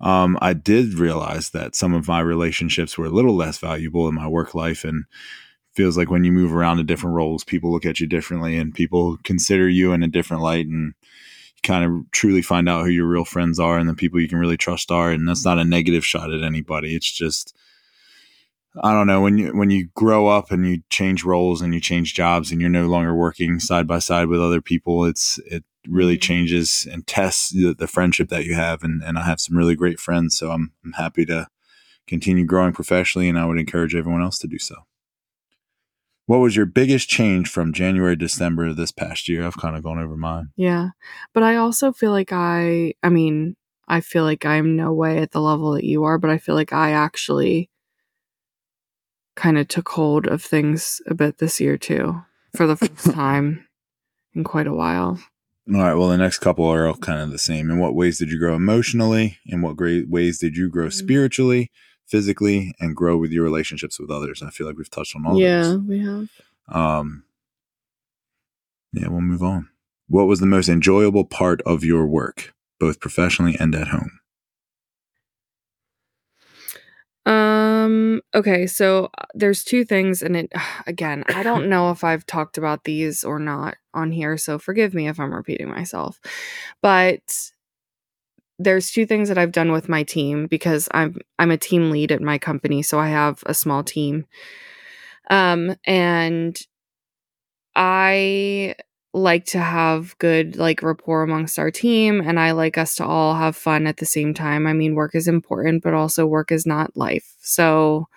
um, 0.00 0.38
I 0.40 0.52
did 0.52 0.94
realize 0.94 1.50
that 1.50 1.74
some 1.74 1.92
of 1.92 2.08
my 2.08 2.20
relationships 2.20 2.96
were 2.96 3.06
a 3.06 3.10
little 3.10 3.34
less 3.34 3.58
valuable 3.58 4.08
in 4.08 4.14
my 4.14 4.26
work 4.26 4.54
life, 4.54 4.84
and 4.84 5.04
feels 5.74 5.96
like 5.96 6.10
when 6.10 6.24
you 6.24 6.32
move 6.32 6.54
around 6.54 6.78
to 6.78 6.84
different 6.84 7.14
roles, 7.14 7.44
people 7.44 7.70
look 7.70 7.86
at 7.86 8.00
you 8.00 8.06
differently, 8.06 8.56
and 8.56 8.74
people 8.74 9.18
consider 9.24 9.68
you 9.68 9.92
in 9.92 10.02
a 10.02 10.08
different 10.08 10.42
light, 10.42 10.66
and 10.66 10.94
you 11.54 11.60
kind 11.62 11.84
of 11.84 12.10
truly 12.10 12.42
find 12.42 12.68
out 12.68 12.84
who 12.84 12.90
your 12.90 13.06
real 13.06 13.24
friends 13.24 13.58
are 13.58 13.78
and 13.78 13.88
the 13.88 13.94
people 13.94 14.20
you 14.20 14.28
can 14.28 14.38
really 14.38 14.56
trust 14.56 14.90
are. 14.90 15.10
And 15.10 15.28
that's 15.28 15.44
not 15.44 15.58
a 15.58 15.64
negative 15.64 16.04
shot 16.04 16.32
at 16.32 16.42
anybody. 16.44 16.94
It's 16.94 17.10
just 17.10 17.56
I 18.82 18.92
don't 18.92 19.06
know 19.06 19.20
when 19.20 19.38
you 19.38 19.56
when 19.56 19.70
you 19.70 19.88
grow 19.94 20.28
up 20.28 20.50
and 20.50 20.66
you 20.66 20.82
change 20.90 21.24
roles 21.24 21.62
and 21.62 21.74
you 21.74 21.80
change 21.80 22.14
jobs 22.14 22.52
and 22.52 22.60
you're 22.60 22.70
no 22.70 22.86
longer 22.86 23.14
working 23.14 23.58
side 23.60 23.86
by 23.86 23.98
side 23.98 24.28
with 24.28 24.40
other 24.42 24.60
people. 24.60 25.04
It's 25.04 25.38
it 25.46 25.64
really 25.88 26.16
Mhm. 26.18 26.22
changes 26.22 26.86
and 26.90 27.06
tests 27.06 27.50
the, 27.50 27.74
the 27.74 27.86
friendship 27.88 28.28
that 28.28 28.44
you 28.44 28.54
have. 28.54 28.82
And 28.84 29.02
and 29.02 29.18
I 29.18 29.24
have 29.24 29.40
some 29.40 29.56
really 29.56 29.74
great 29.74 29.98
friends, 29.98 30.36
so 30.36 30.50
I'm 30.50 30.72
I'm 30.84 30.92
happy 30.92 31.24
to 31.26 31.48
continue 32.06 32.44
growing 32.44 32.72
professionally, 32.72 33.28
and 33.28 33.38
I 33.38 33.46
would 33.46 33.58
encourage 33.58 33.94
everyone 33.94 34.22
else 34.22 34.38
to 34.40 34.46
do 34.46 34.58
so. 34.58 34.76
What 36.26 36.38
was 36.38 36.54
your 36.56 36.66
biggest 36.66 37.08
change 37.08 37.48
from 37.48 37.72
January 37.72 38.14
to 38.14 38.16
December 38.16 38.66
of 38.66 38.76
this 38.76 38.92
past 38.92 39.28
year? 39.30 39.46
I've 39.46 39.56
kind 39.56 39.76
of 39.76 39.82
gone 39.82 39.98
over 39.98 40.16
mine. 40.16 40.50
Yeah. 40.56 40.90
But 41.32 41.42
I 41.42 41.56
also 41.56 41.90
feel 41.90 42.10
like 42.10 42.32
I, 42.32 42.92
I 43.02 43.08
mean, 43.08 43.56
I 43.88 44.02
feel 44.02 44.24
like 44.24 44.44
I'm 44.44 44.76
no 44.76 44.92
way 44.92 45.18
at 45.18 45.30
the 45.30 45.40
level 45.40 45.72
that 45.72 45.84
you 45.84 46.04
are, 46.04 46.18
but 46.18 46.28
I 46.28 46.36
feel 46.36 46.54
like 46.54 46.72
I 46.74 46.90
actually 46.92 47.70
kind 49.38 49.56
of 49.56 49.68
took 49.68 49.88
hold 49.90 50.26
of 50.26 50.42
things 50.42 51.00
a 51.06 51.14
bit 51.14 51.38
this 51.38 51.60
year 51.60 51.78
too 51.78 52.20
for 52.56 52.66
the 52.66 52.76
first 52.76 53.10
time 53.14 53.64
in 54.34 54.42
quite 54.44 54.66
a 54.66 54.74
while. 54.74 55.18
All 55.72 55.80
right. 55.80 55.94
Well, 55.94 56.08
the 56.08 56.16
next 56.16 56.38
couple 56.38 56.66
are 56.66 56.86
all 56.88 56.96
kind 56.96 57.20
of 57.20 57.30
the 57.30 57.38
same. 57.38 57.70
In 57.70 57.78
what 57.78 57.94
ways 57.94 58.18
did 58.18 58.30
you 58.30 58.38
grow 58.38 58.54
emotionally? 58.56 59.38
In 59.46 59.62
what 59.62 59.76
great 59.76 60.08
ways 60.08 60.38
did 60.38 60.56
you 60.56 60.68
grow 60.68 60.86
Mhm. 60.88 60.92
spiritually, 60.94 61.70
physically, 62.06 62.74
and 62.80 62.96
grow 62.96 63.16
with 63.16 63.30
your 63.32 63.44
relationships 63.44 64.00
with 64.00 64.10
others? 64.10 64.42
I 64.42 64.50
feel 64.50 64.66
like 64.66 64.76
we've 64.76 64.90
touched 64.90 65.14
on 65.14 65.24
all 65.26 65.38
yeah, 65.38 65.62
those. 65.62 65.72
Yeah, 65.74 65.78
we 65.78 65.98
have. 66.00 66.28
Um, 66.68 67.24
yeah, 68.92 69.08
we'll 69.08 69.20
move 69.20 69.42
on. 69.42 69.68
What 70.08 70.24
was 70.26 70.40
the 70.40 70.46
most 70.46 70.68
enjoyable 70.68 71.26
part 71.26 71.60
of 71.62 71.84
your 71.84 72.06
work, 72.06 72.54
both 72.80 72.98
professionally 72.98 73.56
and 73.60 73.74
at 73.74 73.88
home? 73.88 74.20
Um 77.88 78.20
okay, 78.34 78.66
so 78.66 79.08
uh, 79.18 79.24
there's 79.34 79.64
two 79.64 79.84
things 79.84 80.22
and 80.22 80.36
it 80.36 80.52
again, 80.86 81.24
I 81.28 81.42
don't 81.42 81.68
know 81.70 81.90
if 81.90 82.04
I've 82.04 82.26
talked 82.26 82.58
about 82.58 82.84
these 82.84 83.24
or 83.24 83.38
not 83.38 83.76
on 83.94 84.12
here, 84.12 84.36
so 84.36 84.58
forgive 84.58 84.94
me 84.94 85.08
if 85.08 85.18
I'm 85.18 85.34
repeating 85.34 85.68
myself. 85.70 86.20
But 86.82 87.22
there's 88.58 88.90
two 88.90 89.06
things 89.06 89.28
that 89.28 89.38
I've 89.38 89.52
done 89.52 89.70
with 89.70 89.88
my 89.88 90.02
team 90.02 90.46
because 90.46 90.88
I'm 90.92 91.16
I'm 91.38 91.50
a 91.50 91.56
team 91.56 91.90
lead 91.90 92.12
at 92.12 92.20
my 92.20 92.38
company, 92.38 92.82
so 92.82 92.98
I 92.98 93.08
have 93.08 93.42
a 93.46 93.54
small 93.54 93.84
team. 93.84 94.26
Um 95.30 95.74
and 95.86 96.58
I 97.76 98.74
like 99.18 99.44
to 99.46 99.58
have 99.58 100.16
good 100.18 100.56
like 100.56 100.82
rapport 100.82 101.22
amongst 101.22 101.58
our 101.58 101.70
team 101.70 102.20
and 102.20 102.38
I 102.40 102.52
like 102.52 102.78
us 102.78 102.94
to 102.96 103.04
all 103.06 103.34
have 103.34 103.56
fun 103.56 103.86
at 103.86 103.98
the 103.98 104.06
same 104.06 104.34
time. 104.34 104.66
I 104.66 104.72
mean, 104.72 104.94
work 104.94 105.14
is 105.14 105.28
important, 105.28 105.82
but 105.82 105.94
also 105.94 106.26
work 106.26 106.52
is 106.52 106.66
not 106.66 106.96
life. 106.96 107.34
So 107.40 108.08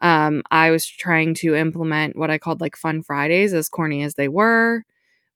um 0.00 0.42
I 0.50 0.70
was 0.70 0.86
trying 0.86 1.34
to 1.36 1.54
implement 1.56 2.16
what 2.16 2.30
I 2.30 2.38
called 2.38 2.60
like 2.60 2.76
fun 2.76 3.02
Fridays 3.02 3.54
as 3.54 3.68
corny 3.68 4.02
as 4.02 4.14
they 4.16 4.28
were. 4.28 4.84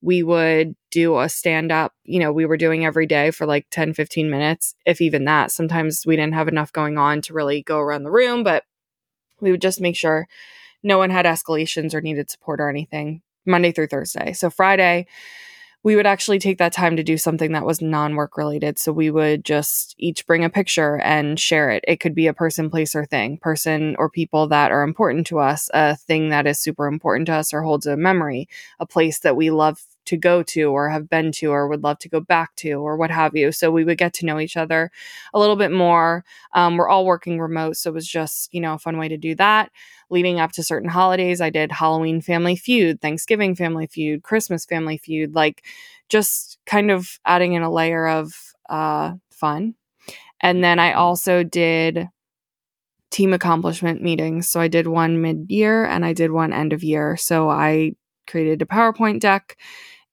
We 0.03 0.23
would 0.23 0.77
do 0.90 1.18
a 1.20 1.29
stand 1.29 1.73
up, 1.73 1.94
you 2.05 2.20
know, 2.20 2.33
we 2.33 2.46
were 2.46 2.57
doing 2.57 2.85
every 2.87 3.07
day 3.07 3.31
for 3.33 3.46
like 3.46 3.66
10 3.70 3.94
15 3.94 4.31
minutes, 4.31 4.75
if 4.87 5.01
even 5.01 5.25
that. 5.27 5.53
Sometimes 5.53 6.07
we 6.07 6.16
didn't 6.16 6.35
have 6.35 6.49
enough 6.49 6.73
going 6.73 6.99
on 6.99 7.23
to 7.23 7.35
really 7.35 7.62
go 7.62 7.79
around 7.81 8.05
the 8.05 8.11
room, 8.12 8.44
but 8.44 8.64
we 9.40 9.51
would 9.53 9.62
just 9.62 9.81
make 9.81 9.96
sure 9.96 10.29
no 10.83 10.99
one 10.99 11.11
had 11.11 11.27
escalations 11.27 11.94
or 11.94 12.01
needed 12.03 12.31
support 12.31 12.61
or 12.61 12.70
anything 12.70 13.23
Monday 13.46 13.72
through 13.72 13.88
Thursday. 13.88 14.33
So 14.33 14.50
Friday, 14.50 15.07
we 15.83 15.96
would 15.96 16.07
actually 16.07 16.38
take 16.38 16.59
that 16.59 16.72
time 16.72 16.96
to 16.96 17.03
do 17.03 17.16
something 17.16 17.53
that 17.53 17.64
was 17.64 17.81
non 17.81 18.14
work 18.14 18.37
related. 18.37 18.79
So 18.79 18.92
we 18.92 19.11
would 19.11 19.44
just 19.44 19.94
each 19.98 20.26
bring 20.26 20.44
a 20.44 20.50
picture 20.50 20.98
and 20.98 21.40
share 21.40 21.70
it. 21.70 21.85
It 21.88 22.00
could 22.00 22.14
be 22.14 22.26
a 22.26 22.35
person, 22.35 22.68
place, 22.68 22.94
or 22.94 23.07
thing, 23.07 23.38
person 23.38 23.96
or 23.98 24.11
people 24.11 24.46
that 24.48 24.72
are 24.72 24.83
important 24.83 25.26
to 25.29 25.38
us, 25.38 25.70
a 25.72 25.96
thing 25.96 26.29
that 26.29 26.46
is 26.46 26.59
super 26.59 26.87
important 26.87 27.26
to 27.26 27.35
us 27.35 27.55
or 27.55 27.62
holds 27.62 27.87
a 27.87 27.96
memory, 27.96 28.48
a 28.79 28.87
place 28.87 29.20
that 29.20 29.37
we 29.37 29.50
love 29.50 29.81
to 30.07 30.16
go 30.16 30.42
to 30.42 30.64
or 30.64 30.88
have 30.90 31.09
been 31.09 31.31
to 31.31 31.46
or 31.46 31.68
would 31.68 31.83
love 31.83 31.98
to 32.00 32.09
go 32.09 32.20
back 32.20 32.55
to 32.57 32.72
or 32.72 32.96
what 32.96 33.11
have 33.11 33.37
you. 33.37 33.53
So 33.53 33.70
we 33.70 33.85
would 33.85 33.98
get 33.98 34.12
to 34.14 34.26
know 34.26 34.40
each 34.40 34.57
other 34.57 34.90
a 35.33 35.38
little 35.38 35.57
bit 35.57 35.70
more. 35.70 36.24
Um, 36.53 36.76
we're 36.76 36.88
all 36.88 37.07
working 37.07 37.38
remote. 37.38 37.76
So 37.76 37.90
it 37.90 37.94
was 37.94 38.09
just, 38.09 38.53
you 38.53 38.61
know, 38.61 38.74
a 38.74 38.79
fun 38.79 38.98
way 38.98 39.09
to 39.09 39.16
do 39.16 39.35
that 39.37 39.70
leading 40.11 40.40
up 40.40 40.53
to 40.53 40.62
certain 40.62 40.88
holidays. 40.88 41.40
I 41.40 41.51
did 41.51 41.73
Halloween 41.73 42.20
Family 42.20 42.57
Feud, 42.57 43.01
Thanksgiving 43.01 43.55
Family 43.55 43.87
Feud, 43.87 44.23
Christmas 44.23 44.64
Family 44.64 44.99
Feud, 44.99 45.35
like 45.35 45.64
just 46.09 46.59
kind 46.66 46.90
of 46.90 47.18
adding 47.25 47.55
in 47.55 47.62
a 47.62 47.70
layer 47.70 48.07
of 48.09 48.35
uh, 48.68 49.14
fun. 49.31 49.75
And 50.40 50.64
then 50.64 50.79
I 50.79 50.92
also 50.94 51.42
did 51.42 52.09
team 53.11 53.33
accomplishment 53.33 54.03
meetings. 54.03 54.49
So 54.49 54.61
I 54.61 54.68
did 54.68 54.87
one 54.87 55.20
mid 55.20 55.46
year 55.51 55.85
and 55.85 56.05
I 56.05 56.12
did 56.12 56.31
one 56.31 56.53
end 56.53 56.73
of 56.73 56.85
year. 56.85 57.16
So 57.16 57.51
I 57.51 57.92
created 58.27 58.62
a 58.62 58.66
PowerPoint 58.66 59.20
deck 59.20 59.57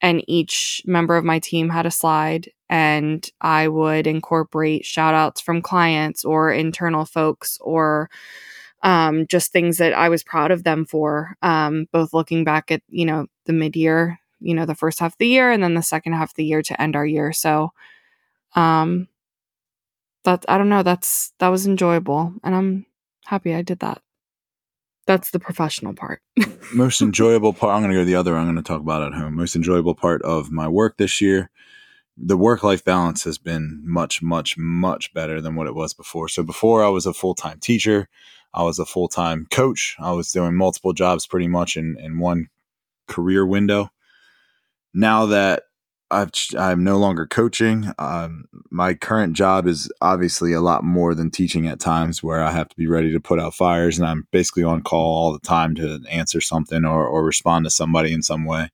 and 0.02 0.24
each 0.28 0.82
member 0.86 1.16
of 1.16 1.26
my 1.26 1.40
team 1.40 1.70
had 1.70 1.86
a 1.86 1.92
slide 1.92 2.50
and 2.70 3.28
I 3.42 3.68
would 3.68 4.08
incorporate 4.08 4.86
shout 4.86 5.14
outs 5.14 5.42
from 5.42 5.62
clients 5.62 6.26
or 6.26 6.52
internal 6.52 7.06
folks 7.06 7.58
or 7.62 8.10
um, 8.84 9.26
just 9.28 9.52
things 9.52 9.78
that 9.78 9.94
I 9.94 10.10
was 10.10 10.24
proud 10.24 10.52
of 10.52 10.64
them 10.64 10.86
for, 10.86 11.36
um, 11.42 11.88
both 11.92 12.14
looking 12.14 12.44
back 12.44 12.72
at, 12.72 12.82
you 12.90 13.06
know, 13.06 13.28
the 13.46 13.54
mid 13.54 13.76
year, 13.76 14.20
you 14.40 14.54
know, 14.54 14.66
the 14.66 14.76
first 14.76 15.00
half 15.00 15.14
of 15.14 15.18
the 15.18 15.28
year 15.28 15.52
and 15.52 15.64
then 15.64 15.74
the 15.74 15.82
second 15.82 16.14
half 16.14 16.32
of 16.32 16.36
the 16.36 16.46
year 16.46 16.62
to 16.62 16.82
end 16.82 16.96
our 16.96 17.06
year. 17.06 17.34
So, 17.34 17.74
um, 18.56 19.08
that, 20.24 20.46
I 20.48 20.58
don't 20.58 20.70
know, 20.70 20.84
that's, 20.84 21.34
that 21.40 21.48
was 21.48 21.66
enjoyable 21.66 22.34
and 22.44 22.56
I'm 22.56 22.86
happy 23.26 23.54
I 23.54 23.62
did 23.62 23.80
that. 23.80 24.02
That's 25.08 25.32
the 25.32 25.40
professional 25.40 25.94
part. 25.94 26.22
Most 26.74 27.02
enjoyable 27.02 27.54
part, 27.54 27.74
I'm 27.74 27.82
going 27.82 27.94
to 27.94 28.02
go 28.02 28.06
the 28.06 28.16
other, 28.16 28.36
I'm 28.36 28.46
going 28.46 28.58
to 28.58 28.62
talk 28.62 28.82
about 28.82 29.04
at 29.04 29.14
home. 29.14 29.36
Most 29.36 29.56
enjoyable 29.56 29.96
part 29.96 30.22
of 30.24 30.52
my 30.52 30.68
work 30.68 30.98
this 30.98 31.22
year. 31.22 31.50
The 32.18 32.38
work 32.38 32.64
life 32.64 32.84
balance 32.84 33.24
has 33.26 33.38
been 33.38 33.82
much, 33.86 34.22
much, 34.22 34.58
much 34.58 35.14
better 35.14 35.40
than 35.40 35.56
what 35.56 35.68
it 35.68 35.76
was 35.76 35.94
before. 35.94 36.28
So, 36.28 36.44
before 36.44 36.84
I 36.84 36.90
was 36.90 37.06
a 37.06 37.14
full 37.14 37.36
time 37.36 37.60
teacher, 37.60 38.10
I 38.54 38.64
was 38.64 38.80
a 38.80 38.86
full 38.86 39.08
time 39.08 39.48
coach. 39.52 39.96
I 40.00 40.12
was 40.12 40.32
doing 40.32 40.56
multiple 40.56 40.94
jobs 40.94 41.28
pretty 41.28 41.48
much 41.48 41.78
in, 41.78 41.96
in 42.00 42.20
one 42.20 42.48
career 43.08 43.46
window. 43.46 43.92
Now 44.94 45.28
that 45.28 45.64
I've, 46.10 46.32
I'm 46.58 46.84
no 46.84 46.98
longer 46.98 47.28
coaching, 47.28 47.92
um, 48.00 48.46
my 48.72 48.94
current 48.94 49.34
job 49.34 49.68
is 49.68 49.92
obviously 50.02 50.54
a 50.54 50.62
lot 50.62 50.84
more 50.84 51.14
than 51.14 51.30
teaching 51.30 51.68
at 51.68 51.80
times 51.80 52.24
where 52.24 52.42
I 52.42 52.52
have 52.52 52.70
to 52.70 52.76
be 52.78 52.88
ready 52.88 53.12
to 53.12 53.20
put 53.20 53.40
out 53.40 53.54
fires 53.54 54.00
and 54.00 54.08
I'm 54.08 54.28
basically 54.32 54.64
on 54.64 54.82
call 54.82 55.16
all 55.16 55.34
the 55.34 55.40
time 55.40 55.76
to 55.76 56.00
answer 56.10 56.40
something 56.40 56.86
or, 56.86 57.06
or 57.06 57.24
respond 57.24 57.66
to 57.66 57.72
somebody 57.72 58.14
in 58.14 58.24
some 58.24 58.46
way. 58.46 58.72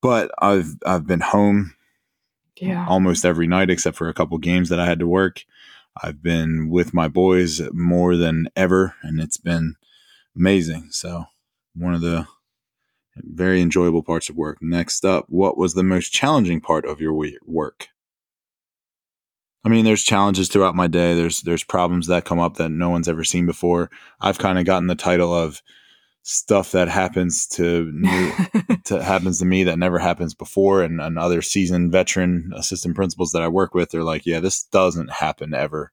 But 0.00 0.30
I've 0.38 0.74
I've 0.86 1.06
been 1.06 1.20
home 1.20 1.74
yeah. 2.60 2.86
almost 2.88 3.24
every 3.24 3.46
night 3.46 3.70
except 3.70 3.96
for 3.96 4.08
a 4.08 4.14
couple 4.14 4.38
games 4.38 4.68
that 4.68 4.80
I 4.80 4.86
had 4.86 4.98
to 5.00 5.06
work. 5.06 5.44
I've 6.02 6.22
been 6.22 6.70
with 6.70 6.94
my 6.94 7.08
boys 7.08 7.60
more 7.72 8.16
than 8.16 8.48
ever, 8.54 8.94
and 9.02 9.20
it's 9.20 9.36
been 9.36 9.74
amazing. 10.36 10.88
So, 10.90 11.24
one 11.74 11.94
of 11.94 12.00
the 12.00 12.26
very 13.16 13.60
enjoyable 13.60 14.02
parts 14.02 14.28
of 14.28 14.36
work. 14.36 14.58
Next 14.60 15.04
up, 15.04 15.26
what 15.28 15.58
was 15.58 15.74
the 15.74 15.82
most 15.82 16.12
challenging 16.12 16.60
part 16.60 16.84
of 16.84 17.00
your 17.00 17.12
work? 17.44 17.88
I 19.64 19.68
mean, 19.68 19.84
there's 19.84 20.04
challenges 20.04 20.48
throughout 20.48 20.76
my 20.76 20.86
day. 20.86 21.14
There's 21.14 21.42
there's 21.42 21.64
problems 21.64 22.06
that 22.06 22.24
come 22.24 22.38
up 22.38 22.56
that 22.56 22.70
no 22.70 22.90
one's 22.90 23.08
ever 23.08 23.24
seen 23.24 23.44
before. 23.44 23.90
I've 24.20 24.38
kind 24.38 24.58
of 24.58 24.64
gotten 24.64 24.86
the 24.86 24.94
title 24.94 25.34
of 25.34 25.62
stuff 26.30 26.72
that 26.72 26.88
happens 26.88 27.46
to 27.46 27.90
new 27.90 28.30
to 28.84 29.02
happens 29.02 29.38
to 29.38 29.46
me 29.46 29.64
that 29.64 29.78
never 29.78 29.98
happens 29.98 30.34
before. 30.34 30.82
And, 30.82 31.00
and 31.00 31.18
other 31.18 31.40
seasoned 31.40 31.90
veteran 31.90 32.52
assistant 32.54 32.96
principals 32.96 33.32
that 33.32 33.40
I 33.40 33.48
work 33.48 33.72
with 33.72 33.90
they're 33.90 34.04
like 34.04 34.26
yeah 34.26 34.38
this 34.38 34.64
doesn't 34.64 35.10
happen 35.10 35.54
ever. 35.54 35.90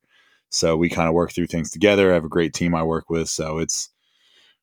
So 0.49 0.75
we 0.75 0.89
kind 0.89 1.07
of 1.07 1.13
work 1.13 1.31
through 1.31 1.47
things 1.47 1.71
together. 1.71 2.11
I 2.11 2.15
have 2.15 2.25
a 2.25 2.29
great 2.29 2.53
team 2.53 2.75
I 2.75 2.83
work 2.83 3.09
with. 3.09 3.29
So 3.29 3.59
it's 3.59 3.89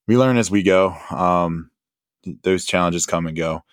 we 0.07 0.19
learn 0.19 0.37
as 0.37 0.51
we 0.51 0.63
go. 0.63 0.95
Um, 1.11 1.71
those 2.43 2.67
challenges 2.67 3.07
come 3.07 3.27
and 3.27 3.37
go. 3.37 3.65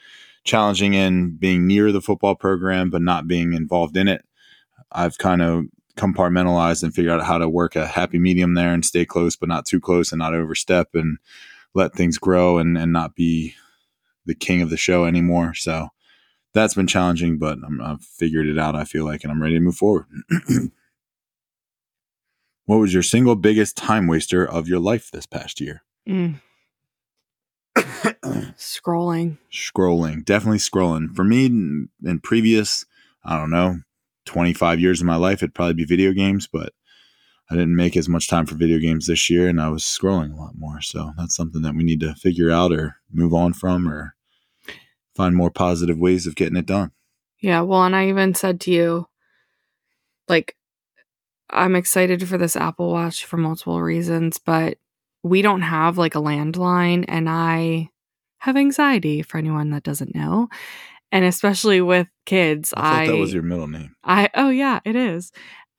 Challenging 0.46 0.94
in 0.94 1.36
being 1.36 1.68
near 1.68 1.92
the 1.92 2.02
football 2.02 2.36
program 2.36 2.90
but 2.90 3.02
not 3.02 3.28
being 3.28 3.52
involved 3.52 3.98
in 3.98 4.08
it. 4.08 4.24
I've 4.90 5.18
kind 5.18 5.42
of 5.42 5.66
compartmentalized 5.98 6.82
and 6.82 6.96
figured 6.96 7.20
out 7.20 7.28
how 7.28 7.40
to 7.40 7.50
work 7.50 7.76
a 7.76 7.86
happy 7.86 8.20
medium 8.20 8.54
there 8.54 8.74
and 8.74 8.86
stay 8.86 9.04
close 9.04 9.36
but 9.36 9.50
not 9.50 9.66
too 9.66 9.82
close 9.82 10.14
and 10.14 10.20
not 10.20 10.34
overstep. 10.34 10.92
And 10.94 11.18
let 11.74 11.94
things 11.94 12.18
grow 12.18 12.58
and, 12.58 12.78
and 12.78 12.92
not 12.92 13.16
be 13.16 13.56
the 14.26 14.36
king 14.36 14.62
of 14.62 14.70
the 14.70 14.78
show 14.78 15.06
anymore. 15.06 15.54
So 15.54 15.90
that's 16.54 16.74
been 16.74 16.88
challenging, 16.88 17.38
but 17.38 17.58
i 17.82 17.90
have 17.90 18.04
figured 18.04 18.48
it 18.48 18.58
out, 18.58 18.76
I 18.76 18.84
feel 18.84 19.06
like, 19.06 19.24
and 19.24 19.32
I'm 19.32 19.42
ready 19.42 19.56
to 19.56 19.60
move 19.60 19.78
forward. 19.78 20.06
what 22.66 22.78
was 22.78 22.94
your 22.94 23.04
single 23.04 23.36
biggest 23.36 23.78
time 23.78 24.08
waster 24.08 24.48
of 24.48 24.68
your 24.68 24.80
life 24.80 25.12
this 25.12 25.26
past 25.26 25.62
year? 25.62 25.84
Mm. 26.08 26.42
scrolling. 28.58 29.38
Scrolling. 29.52 30.26
Definitely 30.26 30.58
scrolling. 30.58 31.16
For 31.16 31.24
me, 31.24 31.46
in, 31.46 31.90
in 32.04 32.20
previous, 32.20 32.86
I 33.24 33.38
don't 33.38 33.52
know, 33.52 33.80
25 34.26 34.80
years 34.80 35.02
of 35.02 35.08
my 35.08 35.16
life, 35.16 35.40
it'd 35.40 35.56
probably 35.56 35.74
be 35.76 35.86
video 35.86 36.14
games, 36.14 36.48
but 36.48 36.74
I 37.52 37.56
didn't 37.56 37.76
make 37.76 37.98
as 37.98 38.08
much 38.08 38.28
time 38.28 38.46
for 38.46 38.56
video 38.56 38.78
games 38.78 39.08
this 39.08 39.30
year 39.30 39.48
and 39.48 39.60
I 39.60 39.70
was 39.70 39.84
scrolling 39.84 40.34
a 40.34 40.40
lot 40.40 40.58
more. 40.58 40.82
So 40.82 41.14
that's 41.18 41.36
something 41.36 41.64
that 41.64 41.76
we 41.76 41.84
need 41.84 42.00
to 42.02 42.14
figure 42.14 42.52
out 42.52 42.72
or 42.72 42.98
move 43.12 43.34
on 43.34 43.54
from 43.54 43.90
or 43.90 44.16
find 45.16 45.36
more 45.36 45.50
positive 45.50 45.98
ways 45.98 46.28
of 46.28 46.36
getting 46.36 46.58
it 46.58 46.68
done. 46.68 46.92
Yeah. 47.40 47.62
Well, 47.62 47.84
and 47.84 47.96
I 47.96 48.10
even 48.10 48.36
said 48.36 48.62
to 48.62 48.72
you, 48.72 49.08
like, 50.28 50.56
I'm 51.50 51.76
excited 51.76 52.28
for 52.28 52.38
this 52.38 52.56
Apple 52.56 52.92
Watch 52.92 53.26
for 53.26 53.38
multiple 53.38 53.82
reasons, 53.82 54.38
but 54.38 54.78
we 55.24 55.42
don't 55.42 55.62
have 55.62 55.98
like 55.98 56.16
a 56.16 56.20
landline 56.20 57.06
and 57.08 57.28
I 57.28 57.90
have 58.38 58.56
anxiety 58.56 59.22
for 59.22 59.38
anyone 59.38 59.72
that 59.72 59.84
doesn't 59.84 60.14
know. 60.14 60.50
And 61.12 61.26
especially 61.26 61.82
with 61.82 62.08
kids, 62.26 62.74
I 62.78 62.82
thought 62.82 63.02
I 63.02 63.08
that 63.08 63.18
was 63.18 63.34
your 63.34 63.44
middle 63.44 63.68
name. 63.68 63.96
I 64.04 64.30
oh 64.36 64.50
yeah, 64.50 64.80
it 64.86 64.96
is. 64.96 65.32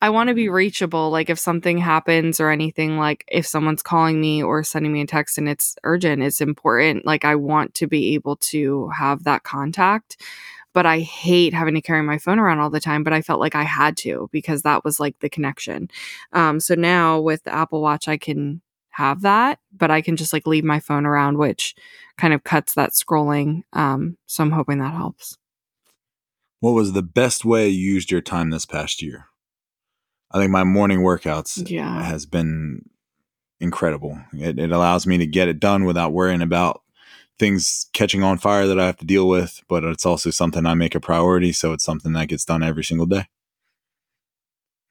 I 0.03 0.09
want 0.09 0.29
to 0.29 0.33
be 0.33 0.49
reachable. 0.49 1.11
Like 1.11 1.29
if 1.29 1.37
something 1.37 1.77
happens 1.77 2.39
or 2.39 2.49
anything, 2.49 2.97
like 2.97 3.23
if 3.27 3.45
someone's 3.45 3.83
calling 3.83 4.19
me 4.19 4.41
or 4.41 4.63
sending 4.63 4.91
me 4.91 5.01
a 5.01 5.05
text 5.07 5.37
and 5.37 5.47
it's 5.47 5.75
urgent, 5.83 6.23
it's 6.23 6.41
important. 6.41 7.05
Like 7.05 7.23
I 7.23 7.35
want 7.35 7.75
to 7.75 7.87
be 7.87 8.15
able 8.15 8.37
to 8.37 8.89
have 8.89 9.23
that 9.25 9.43
contact. 9.43 10.17
but 10.73 10.85
I 10.85 10.99
hate 10.99 11.53
having 11.53 11.73
to 11.75 11.81
carry 11.81 12.01
my 12.01 12.17
phone 12.17 12.39
around 12.39 12.59
all 12.59 12.69
the 12.69 12.79
time. 12.79 13.03
But 13.03 13.13
I 13.13 13.21
felt 13.21 13.39
like 13.39 13.55
I 13.55 13.63
had 13.63 13.97
to 13.97 14.29
because 14.31 14.61
that 14.61 14.83
was 14.85 14.99
like 14.99 15.19
the 15.19 15.29
connection. 15.29 15.89
Um, 16.33 16.59
so 16.59 16.75
now 16.75 17.19
with 17.19 17.43
the 17.43 17.53
Apple 17.53 17.81
Watch, 17.81 18.07
I 18.07 18.17
can 18.17 18.61
have 18.91 19.21
that, 19.21 19.59
but 19.75 19.91
I 19.91 20.01
can 20.01 20.15
just 20.15 20.33
like 20.33 20.47
leave 20.47 20.63
my 20.63 20.79
phone 20.79 21.05
around, 21.05 21.37
which 21.37 21.75
kind 22.17 22.33
of 22.33 22.43
cuts 22.43 22.73
that 22.75 22.91
scrolling. 22.91 23.63
Um, 23.73 24.17
so 24.27 24.43
I'm 24.43 24.51
hoping 24.51 24.79
that 24.79 24.93
helps. 24.93 25.37
What 26.59 26.71
was 26.71 26.93
the 26.93 27.01
best 27.03 27.43
way 27.43 27.69
you 27.69 27.93
used 27.93 28.11
your 28.11 28.21
time 28.21 28.49
this 28.49 28.65
past 28.65 29.01
year? 29.01 29.30
I 30.33 30.39
think 30.39 30.51
my 30.51 30.63
morning 30.63 30.99
workouts 30.99 31.69
Yeah. 31.69 32.03
has 32.03 32.25
been 32.25 32.89
incredible. 33.59 34.19
It, 34.33 34.57
it 34.59 34.71
allows 34.71 35.05
me 35.05 35.17
to 35.17 35.27
get 35.27 35.47
it 35.47 35.59
done 35.59 35.83
without 35.85 36.13
worrying 36.13 36.41
about 36.41 36.81
things 37.37 37.89
catching 37.93 38.23
on 38.23 38.37
fire 38.37 38.67
that 38.67 38.79
I 38.79 38.85
have 38.85 38.97
to 38.97 39.05
deal 39.05 39.27
with, 39.27 39.61
but 39.67 39.83
it's 39.83 40.05
also 40.05 40.29
something 40.29 40.65
I 40.65 40.73
make 40.73 40.95
a 40.95 40.99
priority. 40.99 41.51
So 41.51 41.73
it's 41.73 41.83
something 41.83 42.13
that 42.13 42.27
gets 42.27 42.45
done 42.45 42.63
every 42.63 42.83
single 42.83 43.05
day. 43.07 43.27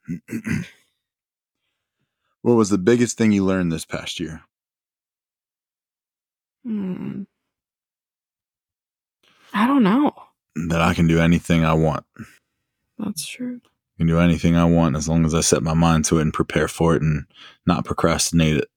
what 2.42 2.55
was 2.55 2.70
the 2.70 2.79
biggest 2.79 3.16
thing 3.16 3.33
you 3.33 3.44
learned 3.44 3.72
this 3.72 3.85
past 3.85 4.18
year? 4.20 4.42
Hmm. 6.64 7.22
I 9.55 9.66
don't 9.66 9.83
know. 9.83 10.12
That 10.68 10.81
I 10.83 10.94
can 10.94 11.07
do 11.07 11.20
anything 11.20 11.64
I 11.64 11.74
want. 11.74 12.05
That's 12.98 13.26
true. 13.26 13.61
Can 14.01 14.07
do 14.07 14.19
anything 14.19 14.57
I 14.57 14.65
want 14.65 14.97
as 14.97 15.11
long 15.11 15.27
as 15.27 15.35
I 15.35 15.43
set 15.43 15.63
my 15.63 15.75
mind 15.75 16.07
to 16.07 16.21
it 16.21 16.23
and 16.23 16.33
prepare 16.33 16.69
for 16.69 16.97
it 16.97 17.03
and 17.03 17.27
not 17.67 17.85
procrastinate 17.85 18.57
it. 18.57 18.69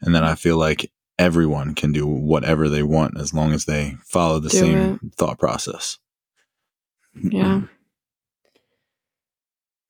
And 0.00 0.14
then 0.14 0.24
I 0.24 0.34
feel 0.34 0.56
like 0.56 0.90
everyone 1.18 1.74
can 1.74 1.92
do 1.92 2.06
whatever 2.06 2.70
they 2.70 2.82
want 2.82 3.20
as 3.20 3.34
long 3.34 3.52
as 3.52 3.66
they 3.66 3.96
follow 4.06 4.38
the 4.38 4.48
Do 4.48 4.56
same 4.56 5.10
thought 5.18 5.38
process. 5.38 5.98
Yeah. 7.22 7.64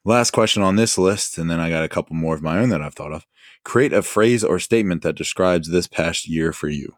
Last 0.04 0.32
question 0.32 0.64
on 0.64 0.74
this 0.74 0.98
list, 0.98 1.38
and 1.38 1.48
then 1.48 1.60
I 1.60 1.70
got 1.70 1.84
a 1.84 1.88
couple 1.88 2.16
more 2.16 2.34
of 2.34 2.42
my 2.42 2.58
own 2.58 2.70
that 2.70 2.82
I've 2.82 2.94
thought 2.94 3.12
of. 3.12 3.24
Create 3.64 3.92
a 3.92 4.02
phrase 4.02 4.42
or 4.42 4.58
statement 4.58 5.02
that 5.02 5.14
describes 5.14 5.70
this 5.70 5.86
past 5.86 6.28
year 6.28 6.52
for 6.52 6.68
you. 6.68 6.96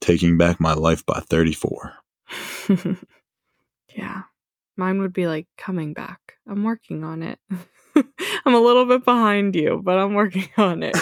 Taking 0.00 0.38
back 0.38 0.58
my 0.58 0.72
life 0.72 1.04
by 1.04 1.20
34. 1.20 1.96
yeah. 3.94 4.22
Mine 4.78 5.00
would 5.00 5.12
be 5.12 5.26
like 5.26 5.48
coming 5.58 5.92
back. 5.92 6.34
I'm 6.46 6.62
working 6.62 7.02
on 7.02 7.24
it. 7.24 7.40
I'm 7.96 8.54
a 8.54 8.60
little 8.60 8.86
bit 8.86 9.04
behind 9.04 9.56
you, 9.56 9.82
but 9.84 9.98
I'm 9.98 10.14
working 10.14 10.48
on 10.56 10.84
it. 10.84 10.96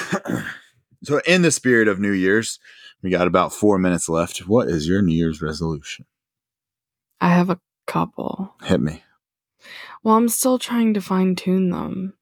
so, 1.05 1.21
in 1.27 1.43
the 1.43 1.51
spirit 1.51 1.87
of 1.87 2.01
New 2.01 2.13
Year's, 2.13 2.59
we 3.03 3.11
got 3.11 3.27
about 3.27 3.53
four 3.53 3.79
minutes 3.79 4.09
left. 4.09 4.39
What 4.49 4.69
is 4.69 4.89
your 4.89 5.03
New 5.03 5.15
Year's 5.15 5.43
resolution? 5.43 6.07
I 7.21 7.29
have 7.29 7.51
a 7.51 7.61
couple. 7.87 8.55
Hit 8.63 8.81
me. 8.81 9.05
Well, 10.03 10.17
I'm 10.17 10.31
still 10.31 10.59
trying 10.59 10.95
to 10.95 11.03
fine 11.03 11.37
tune 11.37 11.69
them. 11.69 12.15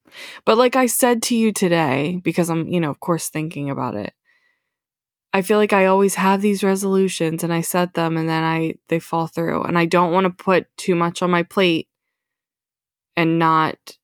But 0.44 0.58
like 0.58 0.74
I 0.74 0.86
said 0.86 1.22
to 1.24 1.36
you 1.36 1.52
today, 1.52 2.20
because 2.22 2.50
I'm, 2.50 2.66
you 2.66 2.80
know, 2.80 2.90
of 2.90 2.98
course 2.98 3.28
thinking 3.28 3.70
about 3.70 3.94
it. 3.94 4.12
I 5.34 5.42
feel 5.42 5.58
like 5.58 5.72
I 5.72 5.86
always 5.86 6.14
have 6.14 6.40
these 6.42 6.62
resolutions 6.62 7.42
and 7.42 7.52
I 7.52 7.60
set 7.60 7.94
them 7.94 8.16
and 8.16 8.28
then 8.28 8.44
I 8.44 8.76
they 8.88 9.00
fall 9.00 9.26
through 9.26 9.64
and 9.64 9.76
I 9.76 9.84
don't 9.84 10.12
want 10.12 10.26
to 10.26 10.44
put 10.44 10.66
too 10.76 10.94
much 10.94 11.22
on 11.22 11.30
my 11.30 11.42
plate 11.42 11.88
and 13.16 13.38
not 13.38 13.98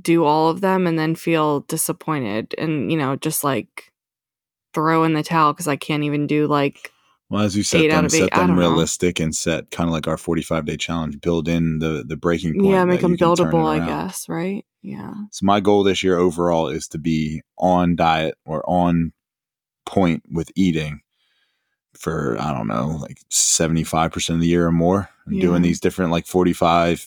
do 0.00 0.24
all 0.24 0.48
of 0.48 0.62
them 0.62 0.86
and 0.86 0.98
then 0.98 1.14
feel 1.14 1.60
disappointed 1.60 2.54
and 2.56 2.90
you 2.90 2.96
know 2.96 3.14
just 3.16 3.44
like 3.44 3.92
throw 4.72 5.04
in 5.04 5.12
the 5.12 5.22
towel 5.22 5.52
cuz 5.52 5.68
I 5.68 5.76
can't 5.76 6.04
even 6.04 6.26
do 6.26 6.46
like 6.46 6.90
Well, 7.28 7.42
as 7.42 7.54
you 7.56 7.62
set 7.62 7.88
them, 7.90 8.06
of 8.06 8.14
eight, 8.14 8.30
them 8.32 8.46
don't 8.46 8.56
know. 8.56 8.62
realistic 8.62 9.20
and 9.20 9.36
set 9.36 9.70
kind 9.70 9.86
of 9.88 9.92
like 9.92 10.08
our 10.08 10.16
45 10.16 10.64
day 10.64 10.76
challenge. 10.78 11.20
Build 11.20 11.46
in 11.46 11.78
the 11.80 12.04
the 12.06 12.16
breaking 12.16 12.54
point. 12.54 12.70
yeah, 12.72 12.84
make 12.86 13.02
them 13.02 13.12
you 13.12 13.18
can 13.18 13.36
turn 13.36 13.48
it 13.48 13.50
buildable, 13.52 13.66
I 13.66 13.86
guess, 13.86 14.28
right? 14.30 14.64
Yeah. 14.82 15.12
So 15.30 15.44
my 15.44 15.60
goal 15.60 15.82
this 15.84 16.02
year 16.02 16.16
overall 16.16 16.68
is 16.68 16.88
to 16.88 16.98
be 16.98 17.42
on 17.58 17.96
diet 17.96 18.34
or 18.46 18.64
on 18.68 19.12
point 19.90 20.22
with 20.30 20.50
eating 20.54 21.00
for 21.98 22.36
I 22.40 22.54
don't 22.54 22.68
know, 22.68 22.96
like 23.00 23.18
75% 23.30 24.36
of 24.36 24.40
the 24.40 24.46
year 24.46 24.66
or 24.66 24.72
more. 24.72 25.08
And 25.26 25.40
doing 25.40 25.62
these 25.62 25.80
different 25.80 26.12
like 26.12 26.26
45, 26.26 27.06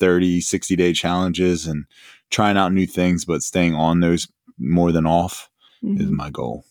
30, 0.00 0.40
60 0.40 0.76
day 0.76 0.92
challenges 0.92 1.66
and 1.66 1.86
trying 2.30 2.56
out 2.56 2.72
new 2.72 2.86
things 2.86 3.24
but 3.24 3.42
staying 3.42 3.74
on 3.74 4.00
those 4.00 4.28
more 4.58 4.92
than 4.92 5.06
off 5.06 5.48
is 5.82 6.08
Mhm. 6.08 6.16
my 6.16 6.30
goal. 6.30 6.64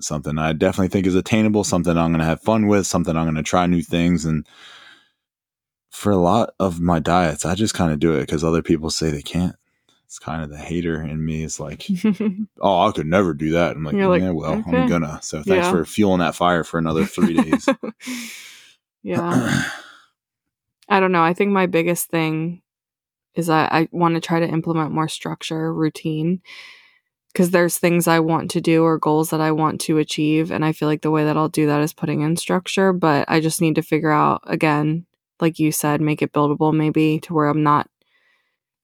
Something 0.00 0.38
I 0.38 0.52
definitely 0.52 0.88
think 0.88 1.06
is 1.06 1.14
attainable, 1.14 1.64
something 1.64 1.96
I'm 1.96 2.10
going 2.10 2.20
to 2.20 2.24
have 2.24 2.40
fun 2.42 2.66
with, 2.66 2.86
something 2.86 3.16
I'm 3.16 3.24
going 3.24 3.34
to 3.36 3.42
try 3.42 3.66
new 3.66 3.82
things 3.82 4.24
and 4.24 4.46
for 5.90 6.10
a 6.10 6.16
lot 6.16 6.54
of 6.58 6.80
my 6.80 6.98
diets, 6.98 7.44
I 7.44 7.54
just 7.54 7.74
kind 7.74 7.92
of 7.92 8.00
do 8.00 8.14
it 8.14 8.20
because 8.22 8.42
other 8.42 8.62
people 8.62 8.90
say 8.90 9.10
they 9.10 9.22
can't. 9.22 9.54
It's 10.06 10.18
kind 10.18 10.42
of 10.42 10.50
the 10.50 10.56
hater 10.58 11.02
in 11.02 11.24
me. 11.24 11.42
It's 11.44 11.58
like, 11.58 11.86
oh, 12.60 12.86
I 12.86 12.92
could 12.92 13.06
never 13.06 13.34
do 13.34 13.52
that. 13.52 13.76
I'm 13.76 13.84
like, 13.84 13.94
You're 13.94 14.08
like, 14.08 14.22
yeah, 14.22 14.30
well, 14.30 14.52
okay. 14.58 14.82
I'm 14.82 14.88
gonna. 14.88 15.18
So 15.22 15.38
thanks 15.42 15.66
Yeah. 15.66 15.70
for 15.70 15.84
fueling 15.84 16.20
that 16.20 16.34
fire 16.34 16.62
for 16.64 16.78
another 16.78 17.04
three 17.04 17.34
days. 17.34 17.68
yeah. 19.02 19.64
I 20.88 21.00
don't 21.00 21.12
know. 21.12 21.22
I 21.24 21.32
think 21.34 21.50
my 21.50 21.66
biggest 21.66 22.08
thing 22.10 22.62
is 23.34 23.48
I, 23.50 23.64
I 23.64 23.88
want 23.90 24.14
to 24.14 24.20
try 24.20 24.38
to 24.40 24.48
implement 24.48 24.92
more 24.92 25.08
structure, 25.08 25.72
routine, 25.74 26.42
because 27.32 27.50
there's 27.50 27.78
things 27.78 28.06
I 28.06 28.20
want 28.20 28.50
to 28.52 28.60
do 28.60 28.84
or 28.84 28.98
goals 28.98 29.30
that 29.30 29.40
I 29.40 29.50
want 29.50 29.80
to 29.82 29.98
achieve. 29.98 30.52
And 30.52 30.64
I 30.64 30.72
feel 30.72 30.86
like 30.86 31.02
the 31.02 31.10
way 31.10 31.24
that 31.24 31.36
I'll 31.36 31.48
do 31.48 31.66
that 31.66 31.80
is 31.80 31.92
putting 31.92 32.20
in 32.20 32.36
structure. 32.36 32.92
But 32.92 33.24
I 33.28 33.40
just 33.40 33.60
need 33.60 33.74
to 33.74 33.82
figure 33.82 34.12
out, 34.12 34.42
again, 34.44 35.06
like 35.40 35.58
you 35.58 35.72
said, 35.72 36.00
make 36.00 36.22
it 36.22 36.32
buildable 36.32 36.72
maybe 36.72 37.18
to 37.20 37.34
where 37.34 37.46
I'm 37.48 37.62
not 37.64 37.88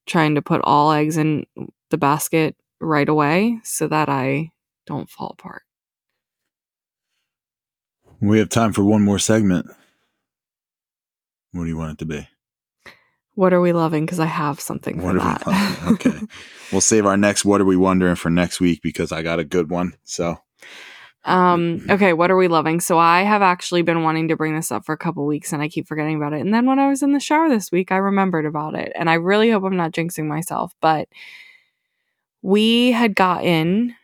trying 0.06 0.34
to 0.34 0.42
put 0.42 0.60
all 0.64 0.90
eggs 0.92 1.16
in 1.16 1.46
the 1.90 1.98
basket 1.98 2.56
right 2.80 3.08
away 3.08 3.60
so 3.64 3.86
that 3.88 4.08
I 4.08 4.50
don't 4.86 5.08
fall 5.10 5.36
apart. 5.38 5.62
we 8.20 8.38
have 8.38 8.48
time 8.48 8.72
for 8.72 8.84
one 8.84 9.02
more 9.02 9.18
segment. 9.18 9.66
What 11.52 11.64
do 11.64 11.68
you 11.68 11.76
want 11.76 11.92
it 11.92 11.98
to 11.98 12.04
be? 12.06 12.28
What 13.34 13.52
are 13.52 13.60
we 13.60 13.72
loving? 13.72 14.04
Because 14.04 14.20
I 14.20 14.26
have 14.26 14.60
something 14.60 14.96
for 15.00 15.06
What 15.06 15.16
are 15.16 15.38
that. 15.38 15.46
we? 15.46 15.92
Okay. 15.94 16.20
We'll 16.70 16.80
save 16.80 17.06
our 17.06 17.16
next 17.16 17.44
What 17.44 17.60
Are 17.60 17.64
We 17.64 17.76
Wondering 17.76 18.14
for 18.16 18.30
next 18.30 18.60
week 18.60 18.80
because 18.82 19.10
I 19.12 19.22
got 19.22 19.38
a 19.38 19.44
good 19.44 19.70
one. 19.70 19.94
So, 20.04 20.38
Um, 21.24 21.84
okay, 21.90 22.14
what 22.14 22.30
are 22.30 22.36
we 22.36 22.48
loving? 22.48 22.80
So 22.80 22.98
I 22.98 23.22
have 23.22 23.42
actually 23.42 23.82
been 23.82 24.02
wanting 24.02 24.28
to 24.28 24.36
bring 24.36 24.54
this 24.54 24.72
up 24.72 24.86
for 24.86 24.94
a 24.94 24.98
couple 24.98 25.26
weeks 25.26 25.52
and 25.52 25.60
I 25.60 25.68
keep 25.68 25.86
forgetting 25.86 26.16
about 26.16 26.32
it. 26.32 26.40
And 26.40 26.52
then 26.54 26.66
when 26.66 26.78
I 26.78 26.88
was 26.88 27.02
in 27.02 27.12
the 27.12 27.20
shower 27.20 27.48
this 27.48 27.70
week, 27.70 27.92
I 27.92 27.96
remembered 27.96 28.46
about 28.46 28.74
it. 28.74 28.90
And 28.94 29.10
I 29.10 29.14
really 29.14 29.50
hope 29.50 29.64
I'm 29.64 29.76
not 29.76 29.92
jinxing 29.92 30.26
myself, 30.26 30.74
but 30.80 31.08
we 32.42 32.92
had 32.92 33.14
gotten 33.14 33.94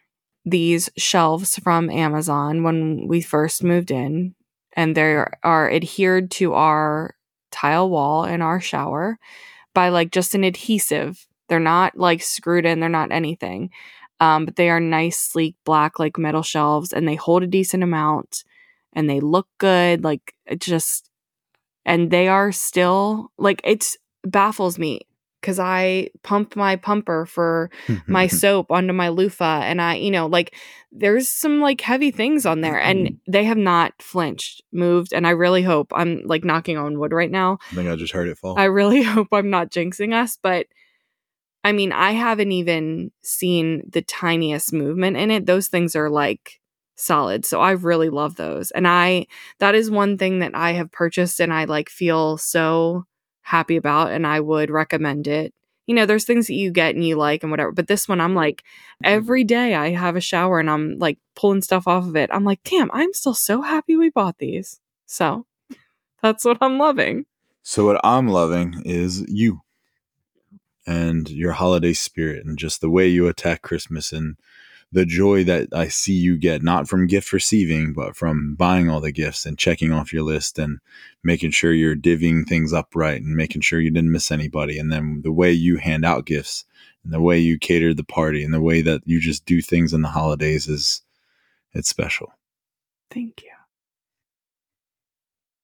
these 0.44 0.90
shelves 0.96 1.56
from 1.56 1.90
Amazon 1.90 2.62
when 2.62 3.08
we 3.08 3.20
first 3.20 3.64
moved 3.64 3.90
in, 3.90 4.34
and 4.74 4.96
they 4.96 5.24
are 5.42 5.70
adhered 5.72 6.30
to 6.32 6.54
our 6.54 7.16
tile 7.50 7.90
wall 7.90 8.24
in 8.24 8.42
our 8.42 8.60
shower 8.60 9.18
by 9.74 9.88
like 9.88 10.12
just 10.12 10.34
an 10.34 10.44
adhesive. 10.44 11.26
They're 11.48 11.58
not 11.58 11.96
like 11.96 12.22
screwed 12.22 12.66
in, 12.66 12.80
they're 12.80 12.88
not 12.88 13.10
anything 13.10 13.70
um, 14.20 14.46
but 14.46 14.56
they 14.56 14.70
are 14.70 14.80
nice, 14.80 15.18
sleek, 15.18 15.56
black, 15.64 15.98
like 15.98 16.18
metal 16.18 16.42
shelves, 16.42 16.92
and 16.92 17.06
they 17.06 17.16
hold 17.16 17.42
a 17.42 17.46
decent 17.46 17.82
amount, 17.82 18.44
and 18.92 19.08
they 19.08 19.20
look 19.20 19.48
good. 19.58 20.04
Like 20.04 20.34
it 20.46 20.60
just, 20.60 21.10
and 21.84 22.10
they 22.10 22.28
are 22.28 22.52
still 22.52 23.30
like 23.38 23.60
it 23.64 23.96
baffles 24.24 24.78
me 24.78 25.02
because 25.40 25.60
I 25.60 26.10
pump 26.22 26.56
my 26.56 26.74
pumper 26.74 27.24
for 27.24 27.70
mm-hmm, 27.86 28.10
my 28.10 28.26
mm-hmm. 28.26 28.36
soap 28.36 28.72
onto 28.72 28.92
my 28.92 29.10
loofah, 29.10 29.60
and 29.64 29.80
I, 29.80 29.94
you 29.94 30.10
know, 30.10 30.26
like 30.26 30.54
there's 30.90 31.28
some 31.28 31.60
like 31.60 31.80
heavy 31.82 32.10
things 32.10 32.46
on 32.46 32.62
there, 32.62 32.80
and 32.80 33.06
mm-hmm. 33.06 33.30
they 33.30 33.44
have 33.44 33.58
not 33.58 33.92
flinched, 34.00 34.62
moved, 34.72 35.12
and 35.12 35.26
I 35.26 35.30
really 35.30 35.62
hope 35.62 35.92
I'm 35.94 36.22
like 36.24 36.42
knocking 36.42 36.78
on 36.78 36.98
wood 36.98 37.12
right 37.12 37.30
now. 37.30 37.58
I 37.70 37.74
think 37.74 37.88
I 37.88 37.96
just 37.96 38.12
heard 38.12 38.28
it 38.28 38.38
fall. 38.38 38.58
I 38.58 38.64
really 38.64 39.02
hope 39.04 39.28
I'm 39.30 39.50
not 39.50 39.70
jinxing 39.70 40.14
us, 40.14 40.38
but 40.42 40.66
I 41.66 41.72
mean, 41.72 41.90
I 41.90 42.12
haven't 42.12 42.52
even 42.52 43.10
seen 43.22 43.82
the 43.90 44.00
tiniest 44.00 44.72
movement 44.72 45.16
in 45.16 45.32
it. 45.32 45.46
Those 45.46 45.66
things 45.66 45.96
are 45.96 46.08
like 46.08 46.60
solid. 46.94 47.44
So 47.44 47.60
I 47.60 47.72
really 47.72 48.08
love 48.08 48.36
those. 48.36 48.70
And 48.70 48.86
I 48.86 49.26
that 49.58 49.74
is 49.74 49.90
one 49.90 50.16
thing 50.16 50.38
that 50.38 50.54
I 50.54 50.74
have 50.74 50.92
purchased 50.92 51.40
and 51.40 51.52
I 51.52 51.64
like 51.64 51.88
feel 51.88 52.38
so 52.38 53.04
happy 53.42 53.74
about 53.74 54.12
and 54.12 54.24
I 54.28 54.38
would 54.38 54.70
recommend 54.70 55.26
it. 55.26 55.52
You 55.88 55.96
know, 55.96 56.06
there's 56.06 56.24
things 56.24 56.46
that 56.46 56.54
you 56.54 56.70
get 56.70 56.94
and 56.94 57.04
you 57.04 57.16
like 57.16 57.42
and 57.42 57.50
whatever, 57.50 57.72
but 57.72 57.88
this 57.88 58.06
one 58.08 58.20
I'm 58.20 58.36
like 58.36 58.62
every 59.02 59.42
day 59.42 59.74
I 59.74 59.90
have 59.90 60.14
a 60.14 60.20
shower 60.20 60.60
and 60.60 60.70
I'm 60.70 60.98
like 61.00 61.18
pulling 61.34 61.62
stuff 61.62 61.88
off 61.88 62.06
of 62.06 62.14
it. 62.14 62.30
I'm 62.32 62.44
like, 62.44 62.60
"Damn, 62.62 62.92
I'm 62.92 63.12
still 63.12 63.34
so 63.34 63.62
happy 63.62 63.96
we 63.96 64.08
bought 64.10 64.38
these." 64.38 64.78
So, 65.06 65.46
that's 66.22 66.44
what 66.44 66.58
I'm 66.60 66.78
loving. 66.78 67.26
So 67.64 67.84
what 67.86 68.00
I'm 68.04 68.28
loving 68.28 68.82
is 68.84 69.24
you 69.26 69.62
and 70.86 71.28
your 71.28 71.52
holiday 71.52 71.92
spirit 71.92 72.44
and 72.44 72.58
just 72.58 72.80
the 72.80 72.90
way 72.90 73.06
you 73.08 73.26
attack 73.26 73.62
Christmas 73.62 74.12
and 74.12 74.36
the 74.92 75.04
joy 75.04 75.42
that 75.44 75.68
I 75.72 75.88
see 75.88 76.12
you 76.12 76.38
get, 76.38 76.62
not 76.62 76.88
from 76.88 77.08
gift 77.08 77.32
receiving, 77.32 77.92
but 77.92 78.16
from 78.16 78.54
buying 78.54 78.88
all 78.88 79.00
the 79.00 79.12
gifts 79.12 79.44
and 79.44 79.58
checking 79.58 79.92
off 79.92 80.12
your 80.12 80.22
list 80.22 80.58
and 80.58 80.78
making 81.24 81.50
sure 81.50 81.72
you're 81.72 81.96
divvying 81.96 82.46
things 82.46 82.72
up 82.72 82.94
right 82.94 83.20
and 83.20 83.34
making 83.34 83.62
sure 83.62 83.80
you 83.80 83.90
didn't 83.90 84.12
miss 84.12 84.30
anybody. 84.30 84.78
And 84.78 84.92
then 84.92 85.22
the 85.24 85.32
way 85.32 85.50
you 85.50 85.78
hand 85.78 86.04
out 86.04 86.24
gifts 86.24 86.64
and 87.02 87.12
the 87.12 87.20
way 87.20 87.38
you 87.38 87.58
cater 87.58 87.94
the 87.94 88.04
party 88.04 88.44
and 88.44 88.54
the 88.54 88.60
way 88.60 88.80
that 88.82 89.02
you 89.04 89.20
just 89.20 89.44
do 89.44 89.60
things 89.60 89.92
in 89.92 90.02
the 90.02 90.08
holidays 90.08 90.68
is 90.68 91.02
it's 91.74 91.88
special. 91.88 92.32
Thank 93.10 93.42
you. 93.42 93.50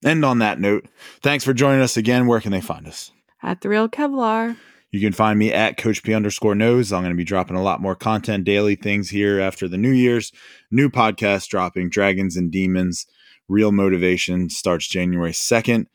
And 0.05 0.23
on 0.25 0.39
that 0.39 0.59
note, 0.59 0.85
thanks 1.21 1.45
for 1.45 1.53
joining 1.53 1.81
us 1.81 1.95
again. 1.95 2.27
Where 2.27 2.41
can 2.41 2.51
they 2.51 2.61
find 2.61 2.87
us? 2.87 3.11
At 3.41 3.61
the 3.61 3.69
real 3.69 3.87
Kevlar. 3.87 4.57
You 4.93 4.99
can 4.99 5.11
find 5.11 5.39
me 5.39 5.51
at 5.51 5.75
Coach 5.75 6.03
P 6.03 6.13
underscore 6.13 6.53
knows. 6.53 6.93
I'm 6.93 7.01
going 7.01 7.11
to 7.11 7.17
be 7.17 7.23
dropping 7.23 7.57
a 7.57 7.63
lot 7.63 7.81
more 7.81 7.95
content, 7.95 8.43
daily 8.43 8.75
things 8.75 9.09
here 9.09 9.39
after 9.39 9.67
the 9.67 9.75
New 9.75 9.89
Year's. 9.89 10.31
New 10.69 10.87
podcast 10.87 11.47
dropping 11.47 11.89
Dragons 11.89 12.37
and 12.37 12.51
Demons. 12.51 13.07
Real 13.47 13.71
Motivation 13.71 14.51
starts 14.51 14.87
January 14.87 15.31
2nd. 15.31 15.87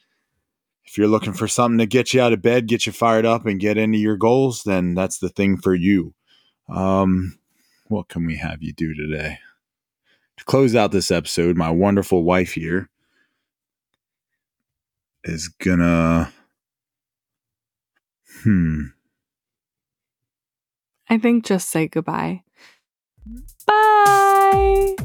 If 0.85 0.99
you're 0.99 1.07
looking 1.07 1.33
for 1.33 1.47
something 1.47 1.79
to 1.79 1.87
get 1.87 2.13
you 2.13 2.21
out 2.21 2.33
of 2.33 2.43
bed, 2.43 2.67
get 2.67 2.87
you 2.87 2.93
fired 2.93 3.25
up, 3.25 3.47
and 3.47 3.61
get 3.61 3.79
into 3.79 3.99
your 3.99 4.17
goals, 4.17 4.65
then 4.65 4.95
that's 4.95 5.19
the 5.19 5.29
thing 5.29 5.59
for 5.59 5.77
you. 5.77 6.13
Um, 6.69 7.39
what 7.87 8.09
can 8.09 8.27
we 8.27 8.35
have 8.39 8.65
you 8.65 8.73
do 8.73 8.95
today? 8.95 9.39
To 10.39 10.45
close 10.45 10.75
out 10.75 10.91
this 10.91 11.13
episode, 11.13 11.57
my 11.57 11.71
wonderful 11.71 12.25
wife 12.25 12.55
here 12.55 12.91
is 15.23 15.47
gonna 15.47 16.33
Hmm. 18.43 18.87
I 21.09 21.19
think 21.19 21.47
just 21.47 21.71
say 21.71 21.89
goodbye. 21.89 22.43
Bye. 23.67 24.97